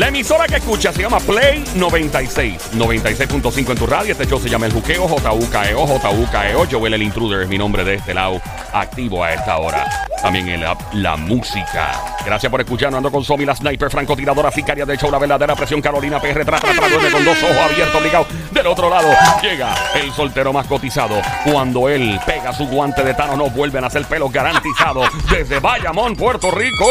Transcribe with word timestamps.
La 0.00 0.08
emisora 0.08 0.46
que 0.46 0.56
escucha 0.56 0.94
se 0.94 1.02
llama 1.02 1.20
Play 1.20 1.62
96. 1.74 2.70
96.5 2.72 3.70
en 3.72 3.76
tu 3.76 3.86
radio. 3.86 4.12
Este 4.12 4.24
show 4.24 4.40
se 4.40 4.48
llama 4.48 4.64
El 4.64 4.72
Juqueo, 4.72 5.06
J-U-K-E-O, 5.06 5.86
J-U-K-E-O. 5.86 6.66
Joel 6.70 6.94
el 6.94 7.02
Intruder 7.02 7.42
es 7.42 7.48
mi 7.50 7.58
nombre 7.58 7.84
de 7.84 7.96
este 7.96 8.14
lado, 8.14 8.40
activo 8.72 9.22
a 9.22 9.34
esta 9.34 9.58
hora. 9.58 10.06
También 10.22 10.48
en 10.48 10.62
la, 10.62 10.78
la 10.94 11.18
música. 11.18 11.92
Gracias 12.24 12.50
por 12.50 12.62
escucharnos. 12.62 12.96
Ando 12.96 13.12
con 13.12 13.22
Somi, 13.24 13.44
la 13.44 13.54
sniper, 13.54 13.90
francotiradora, 13.90 14.50
sicaria 14.50 14.86
del 14.86 14.96
show, 14.96 15.10
la 15.10 15.18
verdadera 15.18 15.54
presión, 15.54 15.82
Carolina 15.82 16.18
PR, 16.18 16.46
tra, 16.46 16.58
tra, 16.58 16.72
tra, 16.72 16.88
duerme 16.88 17.10
con 17.10 17.22
dos 17.22 17.42
ojos 17.42 17.56
abiertos, 17.58 17.94
obligado. 18.00 18.26
Del 18.52 18.66
otro 18.68 18.88
lado 18.88 19.08
llega 19.42 19.74
el 19.96 20.10
soltero 20.12 20.50
más 20.50 20.66
cotizado. 20.66 21.20
Cuando 21.44 21.90
él 21.90 22.18
pega 22.24 22.54
su 22.54 22.66
guante 22.68 23.04
de 23.04 23.12
Tano, 23.12 23.36
no 23.36 23.50
vuelven 23.50 23.84
a 23.84 23.88
hacer 23.88 24.06
pelos 24.06 24.32
garantizados. 24.32 25.08
Desde 25.30 25.60
Bayamón, 25.60 26.16
Puerto 26.16 26.50
Rico, 26.50 26.86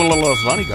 el 0.00 0.36
Sónico. 0.44 0.74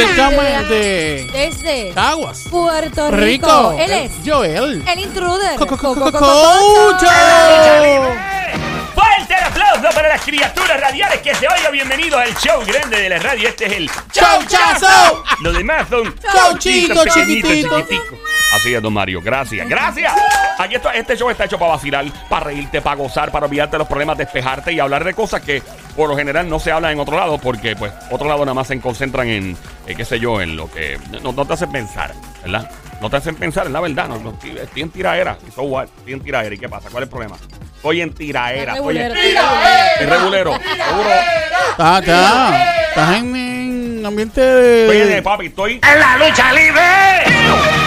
Y 0.00 0.06
directamente 0.06 1.30
Desde 1.32 1.92
Aguas. 1.96 2.44
Puerto 2.50 3.10
Rico. 3.10 3.70
Rico. 3.72 3.76
Él 3.78 3.90
es 3.92 4.12
Joel. 4.24 4.82
el 4.88 4.98
intruder. 4.98 5.56
Co- 5.56 5.66
co- 5.66 5.76
co- 5.76 5.94
Co- 5.94 6.00
co- 6.00 6.12
co- 6.12 6.18
co- 6.18 6.18
Cocho. 6.92 7.06
Fuerte 8.94 9.34
el 9.38 9.44
aplauso 9.44 9.88
para 9.94 10.08
las 10.08 10.20
criaturas 10.22 10.80
radiales 10.80 11.20
que 11.20 11.34
se 11.34 11.46
oiga. 11.48 11.70
Bienvenido 11.70 12.18
al 12.18 12.34
show 12.36 12.62
grande 12.66 13.00
de 13.00 13.08
la 13.08 13.18
radio. 13.18 13.48
Este 13.48 13.66
es 13.66 13.72
el 13.72 13.90
Chauchazo. 14.12 15.24
Los 15.42 15.56
demás 15.56 15.86
son 15.88 16.14
Chauchito, 16.20 16.94
pequeñitos, 17.02 17.14
chiquitito. 17.14 17.80
chiquiticos. 17.80 18.18
Así 18.54 18.74
es, 18.74 18.82
don 18.82 18.92
Mario. 18.92 19.20
Gracias, 19.22 19.68
gracias. 19.68 20.12
Aquí 20.60 20.74
esto, 20.74 20.90
este 20.90 21.16
show 21.16 21.30
está 21.30 21.46
hecho 21.46 21.58
para 21.58 21.72
vacilar, 21.72 22.04
para 22.28 22.44
reírte, 22.44 22.82
para 22.82 22.96
gozar, 22.96 23.30
para 23.32 23.46
olvidarte 23.46 23.72
de 23.72 23.78
los 23.78 23.88
problemas, 23.88 24.18
despejarte 24.18 24.70
y 24.74 24.78
hablar 24.78 25.04
de 25.04 25.14
cosas 25.14 25.40
que 25.40 25.62
por 25.96 26.06
lo 26.06 26.14
general 26.14 26.50
no 26.50 26.60
se 26.60 26.70
hablan 26.70 26.92
en 26.92 27.00
otro 27.00 27.16
lado 27.16 27.38
porque, 27.38 27.74
pues, 27.76 27.90
otro 28.10 28.28
lado 28.28 28.40
nada 28.40 28.52
más 28.52 28.66
se 28.66 28.78
concentran 28.78 29.26
en, 29.28 29.56
eh, 29.86 29.94
qué 29.96 30.04
sé 30.04 30.20
yo, 30.20 30.38
en 30.42 30.56
lo 30.56 30.70
que 30.70 30.98
no, 31.22 31.32
no 31.32 31.46
te 31.46 31.54
hacen 31.54 31.72
pensar, 31.72 32.12
¿verdad? 32.42 32.70
No 33.00 33.08
te 33.08 33.16
hacen 33.16 33.36
pensar, 33.36 33.68
en 33.68 33.72
la 33.72 33.80
verdad. 33.80 34.06
No, 34.08 34.18
no, 34.18 34.30
estoy, 34.32 34.58
estoy 34.58 34.82
en 34.82 34.90
tiraera. 34.90 35.38
Y 35.48 35.50
so 35.50 35.62
what? 35.62 35.84
Estoy 35.84 36.12
en 36.12 36.20
tiraera. 36.20 36.54
¿Y 36.54 36.58
qué 36.58 36.68
pasa? 36.68 36.90
¿Cuál 36.90 37.04
es 37.04 37.06
el 37.06 37.10
problema? 37.10 37.36
Estoy 37.76 38.02
en 38.02 38.12
tiraera. 38.12 38.74
Estoy 38.74 38.98
en 38.98 39.14
Regulero. 39.14 39.44
estoy 39.94 40.06
regulero. 40.06 40.52
Seguro. 40.52 41.10
Está, 41.70 41.98
está. 42.00 42.80
Estás 42.90 43.16
en, 43.16 43.36
en 43.36 44.04
ambiente 44.06 44.82
Estoy 44.82 44.98
en, 44.98 45.08
de. 45.08 45.22
papi, 45.22 45.46
estoy 45.46 45.80
¡En 45.82 45.98
la 45.98 46.18
lucha 46.18 46.52
libre! 46.52 47.79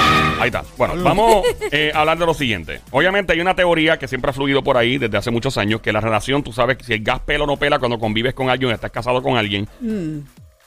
Ahí 0.43 0.49
está. 0.49 0.65
Bueno, 0.77 1.01
vamos 1.01 1.45
eh, 1.71 1.93
a 1.95 2.01
hablar 2.01 2.17
de 2.17 2.25
lo 2.25 2.33
siguiente. 2.33 2.81
Obviamente 2.91 3.31
hay 3.31 3.39
una 3.39 3.55
teoría 3.55 3.97
que 3.97 4.09
siempre 4.09 4.29
ha 4.29 4.33
fluido 4.33 4.61
por 4.61 4.75
ahí 4.75 4.97
desde 4.97 5.17
hace 5.17 5.31
muchos 5.31 5.57
años, 5.57 5.79
que 5.79 5.93
la 5.93 6.01
relación, 6.01 6.43
tú 6.43 6.51
sabes, 6.51 6.77
si 6.85 6.91
el 6.91 7.01
gas 7.01 7.21
pela 7.21 7.45
o 7.45 7.47
no 7.47 7.55
pela 7.55 7.79
cuando 7.79 7.97
convives 7.97 8.33
con 8.33 8.49
alguien, 8.49 8.71
estás 8.71 8.91
casado 8.91 9.23
con 9.23 9.37
alguien. 9.37 9.69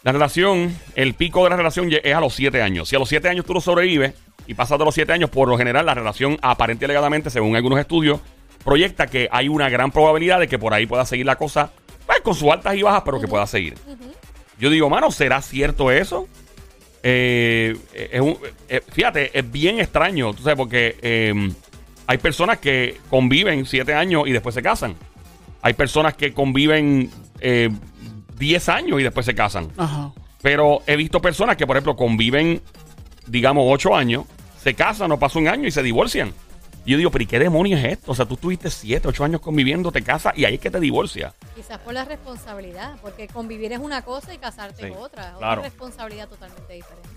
La 0.02 0.12
relación, 0.12 0.74
el 0.94 1.12
pico 1.12 1.44
de 1.44 1.50
la 1.50 1.56
relación 1.56 1.90
es 1.92 2.14
a 2.14 2.20
los 2.20 2.34
siete 2.34 2.62
años. 2.62 2.88
Si 2.88 2.96
a 2.96 2.98
los 2.98 3.08
siete 3.08 3.28
años 3.28 3.44
tú 3.44 3.52
lo 3.52 3.60
sobrevives 3.60 4.14
y 4.46 4.54
pasas 4.54 4.78
de 4.78 4.84
los 4.86 4.94
siete 4.94 5.12
años, 5.12 5.28
por 5.28 5.46
lo 5.46 5.58
general 5.58 5.84
la 5.84 5.92
relación 5.92 6.38
aparente 6.40 6.84
y 6.84 6.86
alegadamente, 6.86 7.28
según 7.28 7.54
algunos 7.54 7.78
estudios, 7.78 8.20
proyecta 8.64 9.08
que 9.08 9.28
hay 9.30 9.48
una 9.50 9.68
gran 9.68 9.90
probabilidad 9.90 10.40
de 10.40 10.48
que 10.48 10.58
por 10.58 10.72
ahí 10.72 10.86
pueda 10.86 11.04
seguir 11.04 11.26
la 11.26 11.36
cosa, 11.36 11.70
pues, 12.06 12.20
con 12.22 12.34
sus 12.34 12.50
altas 12.50 12.76
y 12.76 12.82
bajas, 12.82 13.02
pero 13.04 13.20
que 13.20 13.28
pueda 13.28 13.46
seguir. 13.46 13.74
Yo 14.58 14.70
digo, 14.70 14.88
mano, 14.88 15.10
¿será 15.10 15.42
cierto 15.42 15.90
eso? 15.90 16.28
Eh, 17.08 17.76
es 18.10 18.20
un- 18.20 18.36
eh, 18.68 18.80
fíjate, 18.90 19.38
es 19.38 19.48
bien 19.52 19.78
extraño, 19.78 20.34
tú 20.34 20.42
sabes, 20.42 20.56
porque 20.56 20.96
eh, 21.02 21.32
hay 22.08 22.18
personas 22.18 22.58
que 22.58 22.96
conviven 23.08 23.64
siete 23.64 23.94
años 23.94 24.24
y 24.26 24.32
después 24.32 24.56
se 24.56 24.62
casan. 24.62 24.96
Hay 25.62 25.74
personas 25.74 26.14
que 26.14 26.32
conviven 26.32 27.08
eh, 27.40 27.70
10 28.38 28.68
años 28.68 28.98
y 29.00 29.04
después 29.04 29.24
se 29.24 29.36
casan. 29.36 29.68
Ajá. 29.76 30.10
Pero 30.42 30.82
he 30.86 30.96
visto 30.96 31.20
personas 31.20 31.56
que, 31.56 31.64
por 31.66 31.76
ejemplo, 31.76 31.94
conviven, 31.94 32.60
digamos, 33.28 33.64
8 33.68 33.94
años, 33.94 34.24
se 34.60 34.74
casan, 34.74 35.08
no 35.08 35.18
pasa 35.18 35.38
un 35.38 35.46
año 35.46 35.68
y 35.68 35.70
se 35.70 35.82
divorcian. 35.84 36.32
Y 36.86 36.92
yo 36.92 36.98
digo, 36.98 37.10
pero 37.10 37.24
¿y 37.24 37.26
qué 37.26 37.38
demonios 37.40 37.80
es 37.80 37.92
esto? 37.94 38.12
O 38.12 38.14
sea, 38.14 38.24
tú 38.26 38.36
tuviste 38.36 38.70
7, 38.70 39.08
8 39.08 39.24
años 39.24 39.40
conviviendo, 39.40 39.90
te 39.90 40.02
casas 40.02 40.32
y 40.38 40.44
ahí 40.44 40.54
es 40.54 40.60
que 40.60 40.70
te 40.70 40.78
divorcias. 40.80 41.34
Quizás 41.56 41.78
por 41.80 41.92
la 41.92 42.04
responsabilidad, 42.04 42.96
porque 43.02 43.26
convivir 43.26 43.72
es 43.72 43.80
una 43.80 44.02
cosa 44.02 44.32
y 44.32 44.38
casarte 44.38 44.82
Sí, 44.86 44.92
es 44.92 44.96
otra. 44.96 45.30
Es 45.32 45.36
claro. 45.38 45.60
Una 45.60 45.68
responsabilidad 45.68 46.28
totalmente 46.28 46.72
diferente. 46.72 47.08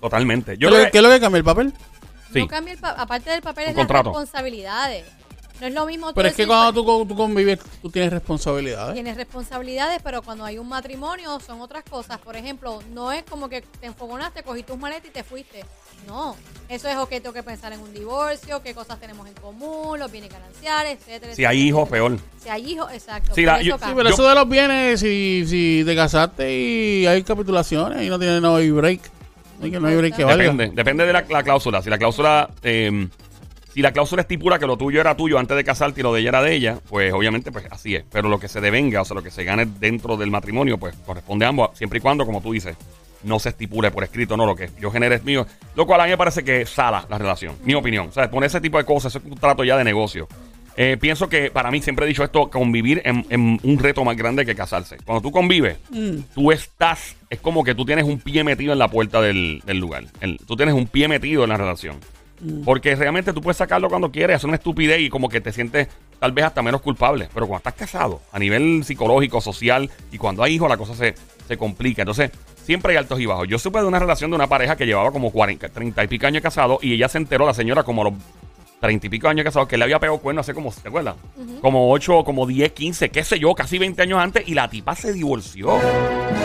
Totalmente. 0.00 0.52
¿Qué, 0.52 0.58
Yo 0.58 0.68
es 0.68 0.70
lo 0.72 0.76
creo 0.76 0.84
que- 0.86 0.90
qué 0.92 0.98
es 0.98 1.04
lo 1.04 1.10
que 1.10 1.20
cambia 1.20 1.38
el 1.38 1.44
papel? 1.44 1.72
Sí. 2.32 2.38
No 2.40 2.48
cambia 2.48 2.72
el 2.74 2.78
pa- 2.80 2.90
aparte 2.90 3.30
del 3.30 3.42
papel 3.42 3.64
Un 3.64 3.70
es 3.70 3.76
las 3.76 3.86
contrato. 3.86 4.08
responsabilidades. 4.10 5.04
No 5.60 5.66
es 5.66 5.72
lo 5.74 5.86
mismo 5.86 6.08
tú 6.08 6.14
Pero 6.16 6.28
es 6.28 6.34
que 6.34 6.46
cuando 6.46 6.72
tú, 6.72 6.84
con- 6.84 7.08
tú 7.08 7.14
convives, 7.16 7.58
tú 7.80 7.90
tienes 7.90 8.12
responsabilidades. 8.12 8.92
Tienes 8.94 9.16
responsabilidades, 9.16 10.00
pero 10.02 10.20
cuando 10.22 10.44
hay 10.44 10.58
un 10.58 10.68
matrimonio 10.68 11.40
son 11.40 11.60
otras 11.62 11.82
cosas. 11.84 12.18
Por 12.18 12.36
ejemplo, 12.36 12.80
no 12.92 13.10
es 13.12 13.22
como 13.24 13.48
que 13.48 13.62
te 13.62 13.86
enfogonaste, 13.86 14.42
cogiste 14.42 14.72
tus 14.72 14.80
maletas 14.80 15.08
y 15.08 15.12
te 15.12 15.24
fuiste. 15.24 15.64
No, 16.06 16.36
eso 16.68 16.88
es, 16.88 16.96
ok, 16.96 17.08
tengo 17.08 17.32
que 17.32 17.42
pensar 17.42 17.72
en 17.72 17.80
un 17.80 17.92
divorcio, 17.92 18.62
qué 18.62 18.74
cosas 18.74 19.00
tenemos 19.00 19.26
en 19.26 19.34
común, 19.34 19.98
los 19.98 20.12
bienes 20.12 20.30
gananciales, 20.30 20.98
etcétera. 21.00 21.34
Si 21.34 21.44
hay 21.44 21.58
hijos, 21.62 21.88
peor. 21.88 22.18
Si 22.42 22.48
hay 22.50 22.72
hijos, 22.72 22.92
exacto. 22.92 23.34
Sí, 23.34 23.40
por 23.42 23.46
la- 23.46 23.60
eso 23.60 23.64
yo- 23.64 23.78
Sí, 23.78 23.84
pero 23.96 24.08
Yo- 24.10 24.14
eso 24.14 24.28
de 24.28 24.34
los 24.34 24.48
bienes, 24.48 25.00
si, 25.00 25.44
si 25.48 25.82
te 25.86 25.96
casaste 25.96 26.54
y 26.54 27.06
hay 27.06 27.22
capitulaciones 27.22 28.02
y 28.02 28.08
no 28.10 28.18
tiene 28.18 28.40
no 28.40 28.56
hay 28.56 28.70
break. 28.70 29.00
No 29.58 29.64
hay, 29.64 29.70
que- 29.70 29.80
no 29.80 29.88
hay 29.88 29.96
break 29.96 30.16
que 30.16 30.24
valga. 30.24 30.42
Depende, 30.44 30.70
depende 30.74 31.06
de 31.06 31.12
la, 31.14 31.24
la 31.30 31.42
cláusula. 31.42 31.80
Si 31.82 31.88
la 31.88 31.96
cláusula, 31.96 32.50
eh, 32.62 33.08
si 33.76 33.82
la 33.82 33.92
cláusula 33.92 34.22
estipula 34.22 34.58
que 34.58 34.66
lo 34.66 34.78
tuyo 34.78 35.02
era 35.02 35.14
tuyo 35.14 35.38
antes 35.38 35.54
de 35.54 35.62
casarte 35.62 36.00
y 36.00 36.02
lo 36.02 36.14
de 36.14 36.20
ella 36.20 36.30
era 36.30 36.40
de 36.42 36.54
ella, 36.54 36.78
pues 36.88 37.12
obviamente 37.12 37.52
pues 37.52 37.66
así 37.70 37.94
es. 37.94 38.04
Pero 38.10 38.30
lo 38.30 38.40
que 38.40 38.48
se 38.48 38.62
devenga, 38.62 39.02
o 39.02 39.04
sea, 39.04 39.14
lo 39.14 39.22
que 39.22 39.30
se 39.30 39.44
gane 39.44 39.66
dentro 39.78 40.16
del 40.16 40.30
matrimonio, 40.30 40.78
pues 40.78 40.96
corresponde 41.04 41.44
a 41.44 41.48
ambos, 41.50 41.76
siempre 41.76 41.98
y 41.98 42.00
cuando, 42.00 42.24
como 42.24 42.40
tú 42.40 42.52
dices, 42.52 42.74
no 43.22 43.38
se 43.38 43.50
estipule 43.50 43.90
por 43.90 44.02
escrito, 44.02 44.34
no, 44.34 44.46
lo 44.46 44.56
que 44.56 44.70
yo 44.80 44.90
genere 44.90 45.16
es 45.16 45.24
mío. 45.24 45.46
Lo 45.74 45.86
cual 45.86 46.00
a 46.00 46.04
mí 46.04 46.10
me 46.10 46.16
parece 46.16 46.42
que 46.42 46.64
sala 46.64 47.04
la 47.10 47.18
relación, 47.18 47.54
mi 47.64 47.74
opinión. 47.74 48.08
O 48.08 48.12
sea, 48.12 48.30
poner 48.30 48.46
ese 48.46 48.62
tipo 48.62 48.78
de 48.78 48.84
cosas, 48.86 49.12
eso 49.14 49.18
es 49.18 49.30
un 49.30 49.38
trato 49.38 49.62
ya 49.62 49.76
de 49.76 49.84
negocio. 49.84 50.26
Eh, 50.78 50.96
pienso 50.98 51.28
que 51.28 51.50
para 51.50 51.70
mí 51.70 51.82
siempre 51.82 52.06
he 52.06 52.08
dicho 52.08 52.24
esto, 52.24 52.48
convivir 52.48 53.02
en, 53.04 53.26
en 53.28 53.60
un 53.62 53.78
reto 53.78 54.04
más 54.04 54.16
grande 54.16 54.46
que 54.46 54.54
casarse. 54.54 54.96
Cuando 55.04 55.20
tú 55.20 55.30
convives, 55.32 55.76
tú 56.34 56.50
estás, 56.50 57.14
es 57.28 57.40
como 57.40 57.62
que 57.62 57.74
tú 57.74 57.84
tienes 57.84 58.04
un 58.06 58.20
pie 58.20 58.42
metido 58.42 58.72
en 58.72 58.78
la 58.78 58.88
puerta 58.88 59.20
del, 59.20 59.62
del 59.66 59.78
lugar. 59.78 60.04
El- 60.22 60.38
tú 60.46 60.56
tienes 60.56 60.74
un 60.74 60.86
pie 60.86 61.08
metido 61.08 61.42
en 61.44 61.50
la 61.50 61.58
relación. 61.58 61.96
Porque 62.64 62.94
realmente 62.94 63.32
tú 63.32 63.40
puedes 63.40 63.56
sacarlo 63.56 63.88
cuando 63.88 64.10
quieres, 64.10 64.36
hacer 64.36 64.48
una 64.48 64.56
estupidez 64.56 65.00
y 65.00 65.08
como 65.08 65.28
que 65.28 65.40
te 65.40 65.52
sientes 65.52 65.88
tal 66.18 66.32
vez 66.32 66.44
hasta 66.44 66.62
menos 66.62 66.80
culpable. 66.80 67.28
Pero 67.32 67.46
cuando 67.46 67.58
estás 67.58 67.74
casado, 67.74 68.20
a 68.32 68.38
nivel 68.38 68.84
psicológico, 68.84 69.40
social, 69.40 69.90
y 70.12 70.18
cuando 70.18 70.42
hay 70.42 70.54
hijos, 70.54 70.68
la 70.68 70.76
cosa 70.76 70.94
se, 70.94 71.14
se 71.46 71.56
complica. 71.56 72.02
Entonces, 72.02 72.30
siempre 72.66 72.92
hay 72.92 72.98
altos 72.98 73.20
y 73.20 73.26
bajos. 73.26 73.48
Yo 73.48 73.58
supe 73.58 73.78
de 73.78 73.86
una 73.86 73.98
relación 73.98 74.30
de 74.30 74.36
una 74.36 74.48
pareja 74.48 74.76
que 74.76 74.86
llevaba 74.86 75.12
como 75.12 75.30
40, 75.30 75.68
30 75.68 76.04
y 76.04 76.08
pico 76.08 76.26
años 76.26 76.42
casado 76.42 76.78
y 76.82 76.92
ella 76.94 77.08
se 77.08 77.18
enteró, 77.18 77.46
la 77.46 77.54
señora, 77.54 77.84
como 77.84 78.02
a 78.02 78.04
los 78.06 78.14
30 78.80 79.06
y 79.06 79.10
pico 79.10 79.28
años 79.28 79.44
casado, 79.44 79.66
que 79.66 79.76
le 79.76 79.84
había 79.84 79.98
pegado 79.98 80.18
cuerno 80.18 80.40
hace 80.40 80.52
como, 80.52 80.72
¿te 80.72 80.88
acuerdas? 80.88 81.16
Como 81.60 81.90
8, 81.92 82.24
como 82.24 82.46
10, 82.46 82.72
15, 82.72 83.08
qué 83.10 83.24
sé 83.24 83.38
yo, 83.38 83.54
casi 83.54 83.78
20 83.78 84.02
años 84.02 84.18
antes, 84.18 84.46
y 84.46 84.54
la 84.54 84.68
tipa 84.68 84.94
se 84.94 85.12
divorció. 85.12 85.78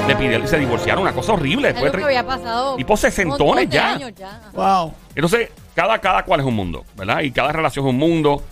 Le 0.07 0.15
pidió, 0.15 0.47
se 0.47 0.57
divorciaron, 0.57 1.03
una 1.03 1.13
cosa 1.13 1.33
horrible. 1.33 1.73
Después 1.73 2.03
había 2.03 2.25
pasado. 2.25 2.75
Tipo 2.75 2.93
un 2.93 2.97
sesentones 2.97 3.69
ya. 3.69 3.93
años 3.93 4.13
ya. 4.15 4.41
Wow. 4.53 4.93
Entonces, 5.15 5.49
cada, 5.75 5.99
cada 5.99 6.23
cual 6.23 6.39
es 6.41 6.45
un 6.45 6.55
mundo, 6.55 6.85
¿verdad? 6.95 7.21
Y 7.21 7.31
cada 7.31 7.51
relación 7.51 7.85
es 7.85 7.89
un 7.89 7.97
mundo. 7.97 8.43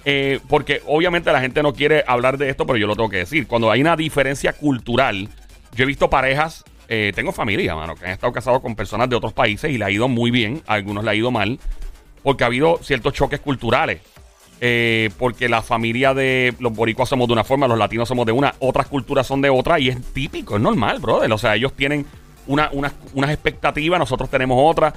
eh, 0.04 0.40
porque 0.48 0.82
obviamente 0.88 1.32
la 1.32 1.42
gente 1.42 1.62
no 1.62 1.74
quiere 1.74 2.04
hablar 2.08 2.38
de 2.38 2.50
esto, 2.50 2.66
pero 2.66 2.78
yo 2.78 2.88
lo 2.88 2.96
tengo 2.96 3.10
que 3.10 3.18
decir. 3.18 3.48
Cuando 3.48 3.72
hay 3.72 3.82
una 3.82 3.96
diferencia 3.96 4.54
cultural, 4.54 5.30
yo 5.76 5.84
he 5.84 5.88
visto 5.88 6.10
parejas, 6.10 6.64
eh, 6.88 7.12
tengo 7.16 7.32
familia, 7.32 7.76
mano, 7.76 7.96
que 7.96 8.06
han 8.06 8.12
estado 8.12 8.34
casados 8.34 8.62
con 8.62 8.76
personas 8.76 9.10
de 9.10 9.16
otros 9.16 9.34
países 9.34 9.72
y 9.72 9.78
le 9.78 9.86
ha 9.86 9.92
ido 9.92 10.08
muy 10.08 10.32
bien, 10.32 10.62
algunos 10.66 11.04
le 11.04 11.12
ha 11.12 11.16
ido 11.16 11.32
mal, 11.32 11.60
porque 12.24 12.44
ha 12.44 12.48
habido 12.48 12.80
ciertos 12.82 13.14
choques 13.14 13.40
culturales. 13.40 14.02
Eh, 14.64 15.10
porque 15.18 15.50
la 15.50 15.64
familia 15.64 16.14
de 16.14 16.54
los 16.60 16.72
boricuas 16.72 17.10
somos 17.10 17.26
de 17.28 17.34
una 17.34 17.44
forma, 17.44 17.68
los 17.68 17.80
latinos 17.80 18.08
somos 18.08 18.28
de 18.28 18.32
una, 18.32 18.54
otras 18.60 18.86
culturas 18.86 19.26
son 19.26 19.42
de 19.42 19.50
otra, 19.50 19.80
y 19.80 19.90
es 19.90 19.98
típico, 20.14 20.56
es 20.56 20.62
normal, 20.62 21.00
brother. 21.00 21.32
O 21.32 21.38
sea, 21.40 21.56
ellos 21.56 21.74
tienen 21.74 22.06
una, 22.46 22.70
unas- 22.72 22.94
unas 23.16 23.32
expectativas, 23.32 24.00
nosotros 24.00 24.30
tenemos 24.30 24.58
otras. 24.62 24.94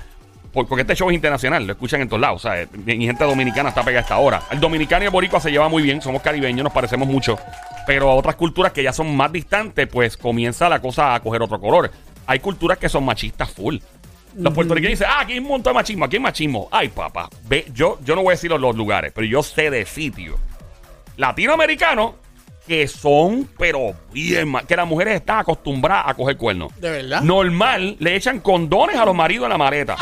Por- 0.53 0.69
Porque 0.69 0.83
este 0.83 0.95
show 0.95 1.09
es 1.11 1.15
internacional, 1.17 1.67
lo 1.67 1.73
escuchan 1.73 2.01
en 2.03 2.09
todos 2.09 2.21
lados. 2.21 2.45
O 2.45 2.49
sea, 2.49 2.69
mi 2.85 3.07
gente 3.07 3.25
dominicana 3.25 3.71
está 3.71 3.83
pegada 3.83 4.01
a 4.01 4.03
esta 4.03 4.19
hora. 4.19 4.43
El 4.51 4.61
dominicano 4.61 5.03
y 5.03 5.07
el 5.07 5.11
boricua 5.13 5.41
se 5.41 5.51
llevan 5.51 5.71
muy 5.71 5.83
bien, 5.83 6.01
somos 6.03 6.21
caribeños, 6.23 6.63
nos 6.63 6.73
parecemos 6.73 7.09
mucho. 7.09 7.39
Pero 7.87 8.11
a 8.11 8.15
otras 8.15 8.37
culturas 8.37 8.71
que 8.73 8.83
ya 8.83 8.93
son 8.93 9.17
más 9.17 9.33
distantes, 9.33 9.89
pues 9.89 10.17
comienza 10.19 10.69
la 10.69 10.81
cosa 10.81 11.15
a 11.15 11.21
coger 11.21 11.43
otro 11.43 11.59
color. 11.59 11.91
Hay 12.27 12.39
culturas 12.39 12.79
que 12.79 12.89
son 12.89 13.05
machistas 13.05 13.51
full. 13.51 13.77
Los 14.37 14.53
puertorriqueños 14.55 14.99
dicen, 14.99 15.09
ah, 15.11 15.21
aquí 15.21 15.33
hay 15.35 15.39
un 15.39 15.47
montón 15.49 15.73
de 15.73 15.75
machismo, 15.75 16.05
aquí 16.05 16.17
hay 16.17 16.23
machismo. 16.23 16.69
Ay, 16.71 16.89
papá, 16.89 17.29
ve, 17.49 17.67
yo, 17.73 17.99
yo 18.05 18.15
no 18.17 18.23
voy 18.23 18.33
a 18.33 18.37
decir 18.37 18.51
los, 18.51 18.61
los 18.61 18.75
lugares, 18.77 19.13
pero 19.15 19.27
yo 19.27 19.43
sé 19.43 19.71
de 19.71 19.85
sitios 19.87 20.37
latinoamericanos 21.17 22.13
que 22.67 22.89
son, 22.89 23.49
pero 23.59 23.93
bien, 24.11 24.49
ma- 24.49 24.63
que 24.63 24.75
las 24.75 24.87
mujeres 24.87 25.17
están 25.17 25.39
acostumbradas 25.41 26.05
a 26.09 26.15
coger 26.15 26.37
cuernos. 26.39 26.75
¿De 26.81 26.91
verdad? 26.91 27.21
Normal, 27.21 27.97
le 27.99 28.17
echan 28.17 28.41
condones 28.41 28.97
a 28.97 29.05
los 29.05 29.15
maridos 29.15 29.45
en 29.45 29.51
la 29.51 29.59
maleta. 29.59 29.97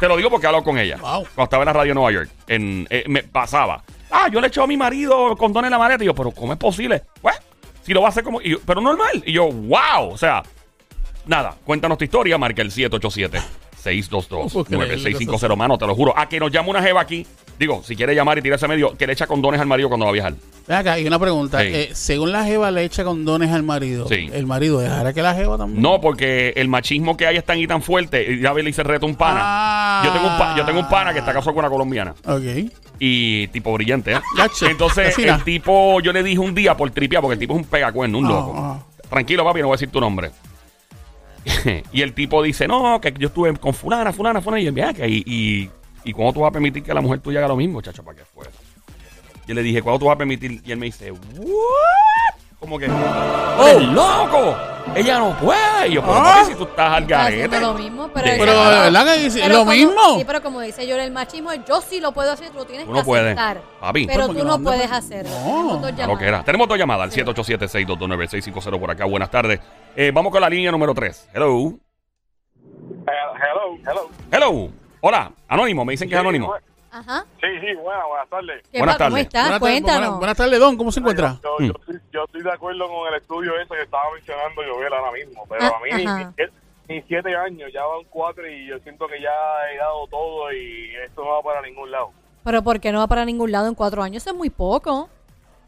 Te 0.00 0.08
lo 0.08 0.16
digo 0.16 0.28
porque 0.28 0.48
hablo 0.48 0.64
con 0.64 0.78
ella. 0.78 0.96
Wow. 0.96 1.22
Cuando 1.34 1.44
estaba 1.44 1.62
en 1.62 1.66
la 1.66 1.72
radio 1.72 1.94
Nueva 1.94 2.10
York. 2.10 2.28
En, 2.48 2.86
eh, 2.90 3.04
me 3.06 3.22
pasaba. 3.22 3.84
Ah, 4.10 4.28
yo 4.30 4.40
le 4.40 4.48
echo 4.48 4.64
a 4.64 4.66
mi 4.66 4.76
marido 4.76 5.36
condones 5.36 5.68
en 5.68 5.72
la 5.72 5.78
maleta. 5.78 6.02
Y 6.02 6.06
yo, 6.06 6.14
pero 6.14 6.32
¿cómo 6.32 6.52
es 6.52 6.58
posible? 6.58 7.02
Pues, 7.22 7.36
si 7.82 7.94
lo 7.94 8.00
va 8.02 8.08
a 8.08 8.10
hacer 8.10 8.24
como. 8.24 8.40
y 8.42 8.50
yo, 8.50 8.58
pero 8.66 8.80
normal. 8.80 9.22
Y 9.24 9.32
yo, 9.32 9.44
wow. 9.48 10.10
O 10.10 10.18
sea, 10.18 10.42
nada. 11.26 11.54
Cuéntanos 11.64 11.98
tu 11.98 12.04
historia. 12.04 12.38
Marca 12.38 12.62
el 12.62 12.70
787-622-9650. 12.70 15.56
Mano, 15.56 15.78
te 15.78 15.86
lo 15.86 15.94
juro. 15.94 16.12
A 16.16 16.28
que 16.28 16.38
nos 16.40 16.50
llame 16.50 16.70
una 16.70 16.82
jeva 16.82 17.00
aquí. 17.00 17.26
Digo, 17.58 17.82
si 17.82 17.96
quiere 17.96 18.14
llamar 18.14 18.36
y 18.36 18.42
tirarse 18.42 18.66
a 18.66 18.68
medio, 18.68 18.94
que 18.98 19.06
le 19.06 19.14
echa 19.14 19.26
condones 19.26 19.58
al 19.60 19.66
marido 19.66 19.88
cuando 19.88 20.04
va 20.04 20.10
a 20.10 20.12
viajar. 20.12 20.34
Ven 20.68 20.76
acá, 20.76 20.98
y 20.98 21.06
una 21.06 21.18
pregunta. 21.18 21.60
Sí. 21.62 21.68
eh, 21.70 21.88
según 21.94 22.30
la 22.30 22.44
jeva 22.44 22.70
le 22.70 22.84
echa 22.84 23.02
condones 23.02 23.50
al 23.50 23.62
marido, 23.62 24.06
Sí. 24.08 24.28
¿el 24.30 24.44
marido 24.46 24.78
dejará 24.80 25.14
que 25.14 25.22
la 25.22 25.32
jeva 25.34 25.56
también? 25.56 25.80
No, 25.80 25.98
porque 26.00 26.52
el 26.56 26.68
machismo 26.68 27.16
que 27.16 27.26
hay 27.26 27.36
es 27.38 27.44
tan 27.46 27.58
y 27.58 27.66
tan 27.66 27.80
fuerte. 27.80 28.30
Y 28.30 28.40
ya 28.42 28.52
le 28.52 28.68
hice 28.68 28.82
reto 28.82 29.06
un 29.06 29.14
pana. 29.14 29.40
Ah. 29.42 30.02
Yo, 30.04 30.12
tengo 30.12 30.26
un 30.26 30.36
pa- 30.38 30.54
yo 30.58 30.64
tengo 30.66 30.80
un 30.80 30.88
pana 30.90 31.14
que 31.14 31.20
está 31.20 31.32
casado 31.32 31.54
con 31.54 31.60
una 31.64 31.70
colombiana. 31.70 32.14
Ok. 32.26 32.42
Y 32.98 33.46
tipo 33.48 33.72
brillante, 33.72 34.12
¿eh? 34.12 34.20
Entonces, 34.68 35.18
el 35.18 35.42
tipo, 35.42 35.98
yo 36.02 36.12
le 36.12 36.22
dije 36.22 36.38
un 36.38 36.54
día 36.54 36.76
por 36.76 36.90
tripear, 36.90 37.22
porque 37.22 37.34
el 37.34 37.38
tipo 37.40 37.54
es 37.54 37.60
un 37.60 37.64
pegacuerno, 37.66 38.18
un 38.18 38.26
Ah, 38.26 38.28
loco. 38.28 38.52
ah. 38.54 38.78
Tranquilo, 39.08 39.44
papi, 39.44 39.60
no 39.60 39.68
voy 39.68 39.74
a 39.74 39.78
decir 39.78 39.88
tu 39.90 40.00
nombre. 40.00 40.30
y 41.92 42.02
el 42.02 42.12
tipo 42.12 42.42
dice, 42.42 42.66
no, 42.66 43.00
que 43.00 43.14
yo 43.18 43.28
estuve 43.28 43.56
con 43.56 43.72
fulana, 43.72 44.12
fulana, 44.12 44.40
fulana. 44.40 44.60
Y 44.60 44.64
yo, 44.64 44.72
mira, 44.72 44.92
que 44.92 45.08
y, 45.08 45.22
y, 45.26 45.70
y 46.04 46.12
¿cuándo 46.12 46.32
tú 46.32 46.40
vas 46.40 46.50
a 46.50 46.52
permitir 46.52 46.82
que 46.82 46.92
la 46.92 47.00
mujer 47.00 47.20
tuya 47.20 47.38
haga 47.38 47.48
lo 47.48 47.56
mismo, 47.56 47.80
chacho? 47.82 48.02
¿Para 48.02 48.18
qué 48.18 48.24
fue? 48.24 48.46
Yo 49.46 49.54
le 49.54 49.62
dije, 49.62 49.80
¿cuándo 49.80 50.00
tú 50.00 50.04
vas 50.06 50.16
a 50.16 50.18
permitir? 50.18 50.60
Y 50.64 50.72
él 50.72 50.78
me 50.78 50.86
dice, 50.86 51.12
¿what? 51.12 52.45
Como 52.58 52.78
que, 52.78 52.88
¡oh, 52.88 53.78
loco! 53.92 54.56
Ella 54.94 55.18
no 55.18 55.36
puede. 55.38 55.88
Y 55.88 55.94
yo, 55.94 56.00
pero 56.00 56.14
Ah. 56.14 56.36
papi, 56.40 56.52
si 56.52 56.54
tú 56.54 56.64
estás 56.64 56.92
al 56.94 57.02
Está 57.02 57.24
garete. 57.24 57.60
lo 57.60 57.74
mismo, 57.74 58.08
pero, 58.14 58.24
De 58.26 58.32
es 58.32 58.38
Pero, 58.38 58.52
Claro. 58.52 58.70
¿de 58.70 58.80
verdad 58.90 59.04
que 59.04 59.18
dice 59.24 59.40
Pero 59.42 59.52
lo 59.52 59.58
como- 59.60 59.70
mismo? 59.72 60.18
Sí, 60.18 60.24
pero 60.26 60.42
como 60.42 60.60
dice 60.60 60.86
yo, 60.86 60.96
el 60.96 61.10
machismo 61.10 61.52
es 61.52 61.60
yo 61.66 61.80
sí 61.82 62.00
lo 62.00 62.12
puedo 62.12 62.32
hacer, 62.32 62.48
tú 62.50 62.58
lo 62.58 62.64
tienes 62.64 62.86
Tú 62.86 62.92
que 62.92 62.98
no 63.00 63.04
puedes, 63.04 63.26
aceptar. 63.26 63.60
papi. 63.80 64.06
Pero 64.06 64.28
tú 64.28 64.44
no 64.44 64.58
puedes 64.62 64.90
hacerlo. 64.90 65.30
No. 65.30 65.44
Tenemos 65.44 65.82
dos 65.82 66.00
A 66.00 66.06
lo 66.06 66.18
que 66.18 66.24
era. 66.26 66.44
Tenemos 66.44 66.68
dos 66.68 66.78
llamadas 66.78 67.02
al 67.04 67.10
787-622-9650 67.10 68.78
por 68.80 68.90
acá. 68.90 69.04
Buenas 69.04 69.30
tardes. 69.30 69.60
Eh, 69.94 70.10
vamos 70.14 70.32
con 70.32 70.40
la 70.40 70.48
línea 70.48 70.70
número 70.70 70.94
3. 70.94 71.28
Hello. 71.34 71.72
Eh, 72.58 73.10
hello, 73.10 73.76
hello. 73.86 74.08
Hello. 74.30 74.70
Hola. 75.02 75.30
Anónimo. 75.48 75.84
Me 75.84 75.92
dicen 75.92 76.08
que 76.08 76.14
es 76.14 76.20
anónimo. 76.20 76.54
Ajá. 76.98 77.24
Sí, 77.40 77.46
sí, 77.60 77.74
buenas, 77.74 78.04
buenas 78.08 78.28
tardes. 78.30 78.62
¿Qué 78.72 78.78
Buenas 78.78 78.96
pa- 78.96 79.04
¿Cómo 79.04 79.14
tardes. 79.16 79.26
estás? 79.26 79.42
Buenas 79.42 79.60
tardes, 79.60 79.60
Cuéntanos. 79.60 80.00
buenas- 80.00 80.18
buenas 80.18 80.36
tardes, 80.36 80.60
Don. 80.60 80.76
¿Cómo 80.76 80.92
se 80.92 81.00
encuentra? 81.00 81.36
Yo, 81.42 81.56
Mm. 81.58 81.66
yo, 81.66 81.72
estoy, 81.78 82.00
yo 82.12 82.24
estoy 82.24 82.42
de 82.42 82.52
acuerdo 82.52 82.88
con 82.88 83.08
el 83.08 83.14
estudio 83.20 83.60
ese 83.60 83.74
que 83.74 83.82
estaba 83.82 84.04
mencionando 84.14 84.62
Joel 84.66 84.92
ahora 84.94 85.12
mismo, 85.12 85.46
pero 85.48 85.62
Ah, 85.64 85.72
a 85.76 85.80
mí 85.84 86.04
ni, 86.04 86.94
ni- 86.94 87.02
siete 87.02 87.36
años, 87.36 87.70
ya 87.72 87.84
van 87.84 88.04
cuatro 88.08 88.48
y 88.48 88.66
yo 88.68 88.78
siento 88.78 89.06
que 89.08 89.20
ya 89.20 89.30
he 89.72 89.76
dado 89.78 90.06
todo 90.08 90.52
y 90.52 90.90
esto 91.04 91.22
no 91.24 91.30
va 91.32 91.42
para 91.42 91.60
ningún 91.62 91.90
lado. 91.90 92.12
Pero 92.44 92.62
¿por 92.62 92.78
qué 92.80 92.92
no 92.92 93.00
va 93.00 93.06
para 93.08 93.24
ningún 93.24 93.50
lado 93.52 93.66
en 93.68 93.74
cuatro 93.74 94.02
años? 94.02 94.26
Es 94.26 94.34
muy 94.34 94.50
poco. 94.50 95.08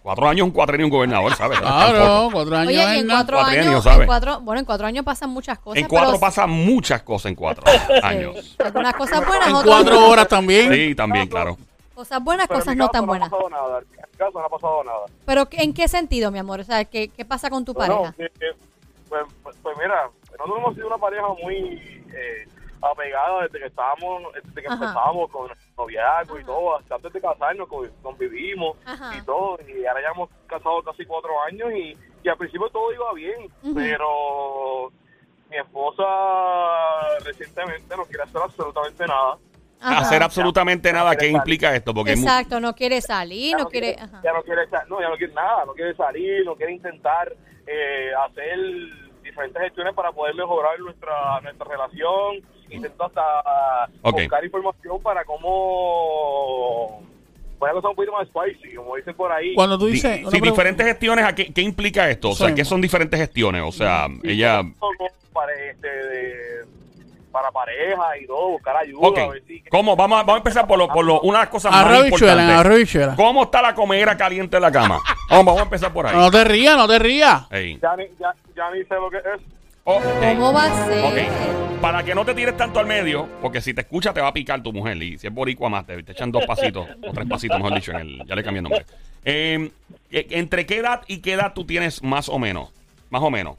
Cuatro 0.02 0.28
años, 0.28 0.44
un 0.46 0.50
cuatrenio, 0.52 0.86
un 0.86 0.90
gobernador, 0.92 1.34
¿sabes? 1.34 1.58
Claro, 1.58 2.28
cuatro 2.32 2.56
años. 2.56 2.68
Oye, 2.68 2.96
y 2.96 2.98
en 3.00 3.08
cuatro 3.08 3.36
Cuatrienio, 3.38 3.70
años, 3.70 3.84
¿sabes? 3.84 4.00
en 4.00 4.06
cuatro, 4.06 4.40
bueno, 4.40 4.58
en 4.60 4.64
cuatro 4.64 4.86
años 4.86 5.04
pasan 5.04 5.30
muchas 5.30 5.58
cosas. 5.58 5.82
En 5.82 5.88
cuatro 5.88 6.10
pero- 6.12 6.20
pasan 6.20 6.50
muchas 6.50 7.02
cosas 7.02 7.26
en 7.30 7.34
cuatro 7.34 7.64
años. 8.02 8.36
Sí. 8.42 8.56
Algunas 8.64 8.94
cosas 8.94 9.26
buenas, 9.26 9.48
En 9.48 9.54
otras 9.54 9.74
cuatro 9.74 9.94
no. 10.00 10.08
horas 10.08 10.28
también. 10.28 10.72
Sí, 10.72 10.94
también, 10.94 11.26
claro. 11.28 11.58
Cosas 11.94 12.22
buenas, 12.22 12.46
Pero 12.46 12.60
en 12.60 12.64
cosas 12.64 12.76
no 12.76 12.88
tan 12.88 13.02
no 13.02 13.06
buenas. 13.08 13.26
ha 13.28 13.30
pasado 13.30 13.50
nada, 13.50 13.78
en 13.80 13.86
mi 14.12 14.16
caso 14.18 14.30
no 14.38 14.44
ha 14.44 14.48
pasado 14.48 14.84
nada. 14.84 15.00
Pero 15.26 15.48
¿en 15.50 15.74
qué 15.74 15.88
sentido, 15.88 16.30
mi 16.30 16.38
amor? 16.38 16.60
O 16.60 16.64
sea, 16.64 16.84
¿qué, 16.84 17.08
qué 17.08 17.24
pasa 17.24 17.50
con 17.50 17.64
tu 17.64 17.74
pareja? 17.74 18.14
que- 18.16 18.30
que, 18.38 18.46
pues, 19.08 19.22
pues- 19.42 19.56
pues 19.62 19.76
mira, 19.78 20.08
nosotros 20.38 20.58
hemos 20.58 20.74
sido 20.76 20.86
una 20.86 20.98
pareja 20.98 21.26
muy 21.42 21.56
eh, 22.14 22.48
apegada 22.80 23.42
desde 23.42 23.58
que 23.60 23.66
estábamos, 23.66 24.32
desde 24.34 24.60
que 24.62 24.66
Ajá. 24.66 24.74
empezamos 24.74 25.30
con 25.30 25.50
el 25.50 25.56
noviazgo 25.76 26.38
y 26.38 26.44
todo, 26.44 26.76
hasta 26.76 26.94
antes 26.96 27.12
de 27.12 27.20
casarnos 27.20 27.68
con- 27.68 27.90
convivimos 28.02 28.76
Ajá. 28.84 29.16
y 29.16 29.22
todo, 29.22 29.58
y 29.66 29.84
ahora 29.86 30.02
ya 30.02 30.08
hemos 30.14 30.30
casado 30.46 30.82
casi 30.82 31.04
cuatro 31.04 31.30
años 31.42 31.70
y, 31.72 31.96
y 32.22 32.28
al 32.28 32.36
principio 32.36 32.68
todo 32.70 32.92
iba 32.92 33.12
bien, 33.14 33.50
pero 33.74 34.90
mi 35.50 35.56
esposa 35.56 36.04
recientemente 37.24 37.96
no 37.96 38.04
quiere 38.04 38.22
hacer 38.24 38.40
absolutamente 38.42 39.06
nada. 39.06 39.38
Ajá. 39.80 39.98
Hacer 40.00 40.22
absolutamente 40.24 40.92
nada, 40.92 41.14
¿qué 41.14 41.28
implica 41.28 41.72
esto? 41.74 41.94
Porque 41.94 42.12
Exacto, 42.12 42.58
no 42.58 42.74
quiere 42.74 43.00
salir, 43.00 43.52
Ya 43.52 43.58
no 43.58 43.68
quiere... 43.68 43.94
ajá. 43.98 44.20
ya 44.24 44.32
no 44.32 44.42
quiere 44.42 44.66
sa- 44.68 44.84
no, 44.88 45.00
ya 45.00 45.08
no 45.08 45.16
quiere 45.16 45.32
nada, 45.34 45.64
no 45.66 45.72
quiere 45.72 45.94
salir, 45.94 46.44
no 46.44 46.56
quiere 46.56 46.72
intentar 46.72 47.32
eh, 47.64 48.10
hacer 48.26 48.58
diferentes 49.22 49.62
gestiones 49.62 49.94
para 49.94 50.10
poder 50.10 50.34
mejorar 50.34 50.80
nuestra 50.80 51.40
nuestra 51.42 51.64
relación, 51.68 52.42
intento 52.70 53.04
hasta 53.04 53.22
Ok. 54.02 54.14
buscar 54.20 54.44
información 54.44 55.00
para 55.02 55.24
cómo 55.24 57.02
poner 57.58 57.74
cosas 57.74 57.90
un 57.90 57.96
poquito 57.96 58.12
más 58.12 58.28
spicy, 58.28 58.74
como 58.76 58.94
dicen 58.96 59.14
por 59.14 59.32
ahí. 59.32 59.54
Cuando 59.54 59.78
tú 59.78 59.86
di- 59.86 59.92
dices. 59.92 60.18
sí, 60.18 60.24
una 60.38 60.50
diferentes 60.50 60.86
gestiones, 60.86 61.24
¿a 61.24 61.34
qué, 61.34 61.52
qué 61.52 61.62
implica 61.62 62.08
esto? 62.08 62.30
O 62.30 62.34
sea, 62.34 62.48
Sí. 62.48 62.54
¿qué 62.54 62.64
son 62.64 62.80
diferentes 62.80 63.18
gestiones? 63.18 63.62
O 63.66 63.72
sea, 63.72 64.06
ella... 64.22 64.62
como 64.78 65.08
para, 65.32 65.52
este, 65.70 65.88
de- 65.88 66.66
para 67.32 67.50
pareja 67.50 68.16
y 68.20 68.26
todo, 68.26 68.50
buscar 68.50 68.76
ayuda. 68.76 69.06
Ok. 69.08 69.18
a 69.18 69.28
ver 69.28 69.42
si- 69.46 69.60
¿Cómo? 69.70 69.96
Vamos 69.96 70.16
a, 70.18 70.22
vamos 70.22 70.34
a 70.36 70.38
empezar 70.38 70.66
por, 70.66 70.78
lo, 70.78 70.88
por 70.88 71.04
lo, 71.04 71.20
una 71.20 71.38
de 71.38 71.44
las 71.44 71.50
cosas 71.52 71.72
más 71.72 71.80
importantes. 72.04 72.78
bichuela. 72.78 73.16
¿Cómo 73.16 73.42
está 73.44 73.60
la 73.60 73.74
comedera 73.74 74.16
caliente 74.16 74.56
en 74.56 74.62
la 74.62 74.72
cama? 74.72 75.00
Vamos, 75.30 75.44
vamos 75.44 75.60
a 75.60 75.64
empezar 75.64 75.92
por 75.92 76.06
ahí. 76.06 76.16
No 76.16 76.30
te 76.30 76.42
rías, 76.42 76.74
no 76.76 76.88
te 76.88 76.98
rías. 76.98 77.46
Ya, 77.50 77.96
ni, 77.96 78.04
ya, 78.18 78.34
ya 78.56 78.70
ni 78.70 78.82
sé 78.84 78.94
lo 78.94 79.10
que 79.10 79.18
es. 79.18 79.40
Oh, 79.90 80.02
ey. 80.22 80.34
¿Cómo 80.36 80.52
va 80.52 80.64
a 80.64 80.86
ser? 80.86 81.28
Para 81.80 82.02
que 82.02 82.14
no 82.14 82.22
te 82.22 82.34
tires 82.34 82.54
tanto 82.58 82.78
al 82.78 82.84
medio, 82.86 83.26
porque 83.40 83.62
si 83.62 83.72
te 83.72 83.80
escucha 83.80 84.12
te 84.12 84.20
va 84.20 84.28
a 84.28 84.32
picar 84.34 84.62
tu 84.62 84.70
mujer. 84.70 85.02
Y 85.02 85.16
si 85.16 85.28
es 85.28 85.32
boricua 85.32 85.70
más, 85.70 85.86
te, 85.86 86.02
te 86.02 86.12
echan 86.12 86.30
dos 86.30 86.44
pasitos, 86.44 86.86
o 87.02 87.10
tres 87.12 87.26
pasitos, 87.26 87.56
mejor 87.56 87.74
dicho, 87.74 87.92
en 87.92 87.96
el, 88.00 88.22
ya 88.26 88.34
le 88.34 88.44
cambié 88.44 88.58
el 88.58 88.64
nombre. 88.64 88.84
Eh, 89.24 89.70
eh, 90.10 90.26
¿Entre 90.32 90.66
qué 90.66 90.76
edad 90.78 91.00
y 91.06 91.20
qué 91.20 91.32
edad 91.32 91.54
tú 91.54 91.64
tienes 91.64 92.02
más 92.02 92.28
o 92.28 92.38
menos? 92.38 92.68
Más 93.08 93.22
o 93.22 93.30
menos. 93.30 93.56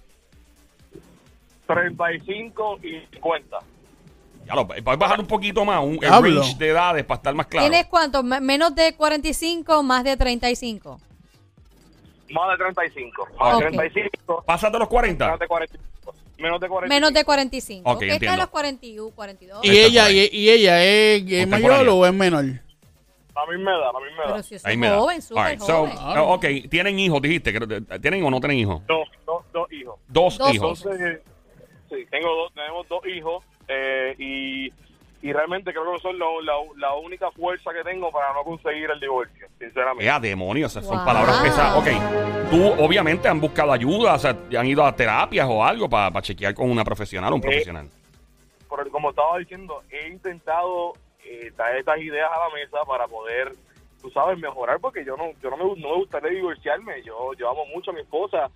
35 1.66 2.80
y 2.84 3.02
50. 3.16 3.58
Ya 4.46 4.54
lo, 4.54 4.68
puedes 4.68 5.00
bajar 5.00 5.20
un 5.20 5.26
poquito 5.26 5.66
más, 5.66 5.84
un 5.84 5.98
el 6.00 6.10
range 6.12 6.56
de 6.60 6.70
edades 6.70 7.06
para 7.06 7.18
estar 7.18 7.34
más 7.34 7.48
claro. 7.48 7.68
¿Tienes 7.70 7.88
cuánto? 7.88 8.22
Me- 8.22 8.40
¿Menos 8.40 8.76
de 8.76 8.94
45 8.94 9.81
más 9.81 10.04
de 10.04 10.16
35? 10.16 11.00
Más 12.31 12.50
de 12.52 12.58
35. 12.58 13.28
Más 13.40 13.56
Ok. 13.56 13.62
de 13.64 13.70
35. 13.78 14.44
¿Pasas 14.46 14.72
de 14.72 14.80
los 14.80 14.88
40? 14.88 15.26
Menos 15.26 15.40
de 15.40 15.48
45. 15.48 15.90
Menos 16.38 16.60
de 16.62 16.68
45. 16.70 16.96
Menos 16.96 17.14
de 17.14 17.26
45. 17.26 17.90
Ok, 17.90 17.96
¿ok? 17.98 18.02
Está 18.04 18.14
entiendo. 18.14 18.34
en 18.34 18.40
los 18.40 18.50
41, 18.50 19.10
42. 19.16 19.59
¿Y 19.66 19.68
Está 19.69 19.88
ella, 19.88 20.04
por 20.04 20.12
y, 20.12 20.19
ahí. 20.19 20.30
y 20.31 20.50
ella 20.50 20.83
es, 20.83 21.24
es 21.31 21.48
mayor 21.48 21.90
o 21.90 22.06
es 22.06 22.14
menor? 22.14 22.45
La 22.45 23.45
misma 23.56 23.71
edad, 23.71 23.94
la 23.94 24.00
misma 24.00 24.24
Pero 24.24 24.36
edad. 24.36 24.44
si 24.44 24.56
es 24.56 24.66
Ahí 24.66 24.76
me 24.78 24.90
da. 24.90 24.98
joven, 25.00 25.21
súper 25.21 25.44
Alright, 25.44 25.59
so, 25.62 25.88
joven. 25.88 25.98
Ok, 26.19 26.45
tienen 26.69 27.00
hijos, 27.00 27.21
dijiste. 27.21 27.54
que- 27.54 28.00
¿Tienen 28.00 28.24
o 28.24 28.30
no 28.30 28.40
tienen 28.40 28.57
hijos? 28.57 28.81
Dos, 28.88 29.07
dos, 29.26 29.44
dos 29.54 29.71
hijos. 29.71 30.00
Dos, 30.07 30.38
Dos 30.38 30.54
hijos. 30.54 30.86
Entonces, 30.86 31.21
sí, 31.90 32.06
tengo 32.09 32.36
dos, 32.36 32.54
tenemos 32.54 32.88
dos 32.90 33.06
hijos 33.07 33.44
eh, 33.68 34.16
y, 34.18 34.74
y 35.21 35.33
realmente 35.33 35.71
creo 35.71 35.94
que 35.94 35.99
son 35.99 36.18
la, 36.18 36.26
la, 36.44 36.54
la 36.78 36.94
única 36.95 37.30
fuerza 37.31 37.71
que 37.73 37.83
tengo 37.83 38.09
para 38.11 38.31
no 38.33 38.44
conseguir 38.44 38.90
el 38.90 38.99
divorcio, 38.99 39.47
sinceramente. 39.59 40.06
¡Ea, 40.06 40.19
demonios! 40.19 40.71
Esas 40.71 40.85
son 40.85 41.04
palabras 41.04 41.42
pesadas. 41.42 41.78
Ok, 41.78 41.88
tú 42.49 42.83
obviamente 42.83 43.28
han 43.28 43.42
buscado 43.42 43.71
ayuda, 43.73 44.14
o 44.16 44.19
sea, 44.19 44.38
han 44.57 44.66
ido 44.66 44.85
a 44.85 44.95
terapias 44.95 45.47
o 45.49 45.64
algo 45.64 45.90
para 45.90 46.21
chequear 46.21 46.54
con 46.54 46.69
una 46.71 46.83
profesional 46.85 47.33
o 47.33 47.35
un 47.35 47.42
Eh, 47.42 47.47
profesional. 47.47 47.90
Pero 48.69 48.92
como 48.92 49.09
estaba 49.09 49.38
diciendo, 49.40 49.81
he 49.90 50.07
intentado 50.07 50.94
eh, 51.26 51.52
traer 51.56 51.78
estas 51.80 51.99
ideas 51.99 52.30
a 52.31 52.47
la 52.47 52.54
mesa 52.56 52.78
para 52.88 53.07
poder, 53.07 53.52
tú 54.02 54.09
sabes, 54.11 54.38
mejorar, 54.38 54.80
porque 54.80 55.04
yo 55.04 55.18
no, 55.18 55.31
yo 55.42 55.49
no 55.49 55.57
me, 55.57 55.64
no 55.81 55.90
me 55.90 55.95
gustaría 55.95 56.30
divorciarme. 56.31 57.02
Yo, 57.04 57.33
yo 57.33 57.49
amo 57.49 57.66
mucho 57.73 57.92
a 57.92 57.94
mi 57.94 58.02
esposa, 58.02 58.49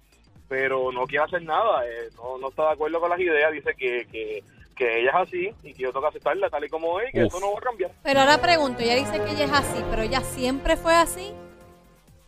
pero 0.48 0.92
no 0.92 1.06
quiere 1.08 1.26
hacer 1.26 1.42
nada. 1.44 1.86
eh, 1.88 2.10
no, 2.16 2.38
no 2.38 2.50
está 2.50 2.68
de 2.68 2.74
acuerdo 2.74 3.00
con 3.02 3.10
las 3.10 3.20
ideas. 3.20 3.52
Dice 3.52 3.74
que, 3.76 4.08
que, 4.12 4.44
que 4.74 5.02
ella 5.02 5.10
es 5.10 5.16
así 5.16 5.54
y 5.64 5.74
que 5.74 5.84
yo 5.84 5.92
tengo 5.92 6.02
que 6.02 6.10
aceptarla 6.10 6.50
tal 6.50 6.64
y 6.64 6.70
como 6.70 7.00
es 7.00 7.10
y 7.10 7.12
que 7.14 7.24
Uf. 7.24 7.28
eso 7.28 7.40
no 7.40 7.54
va 7.54 7.60
a 7.60 7.62
cambiar. 7.62 7.92
Pero 8.04 8.20
ahora 8.22 8.40
pregunto, 8.40 8.82
ella 8.82 8.96
dice 8.96 9.24
que 9.24 9.32
ella 9.32 9.46
es 9.46 9.54
así, 9.54 9.84
pero 9.90 10.02
ella 10.02 10.22
siempre 10.22 10.76
fue 10.76 10.94
así. 10.94 11.34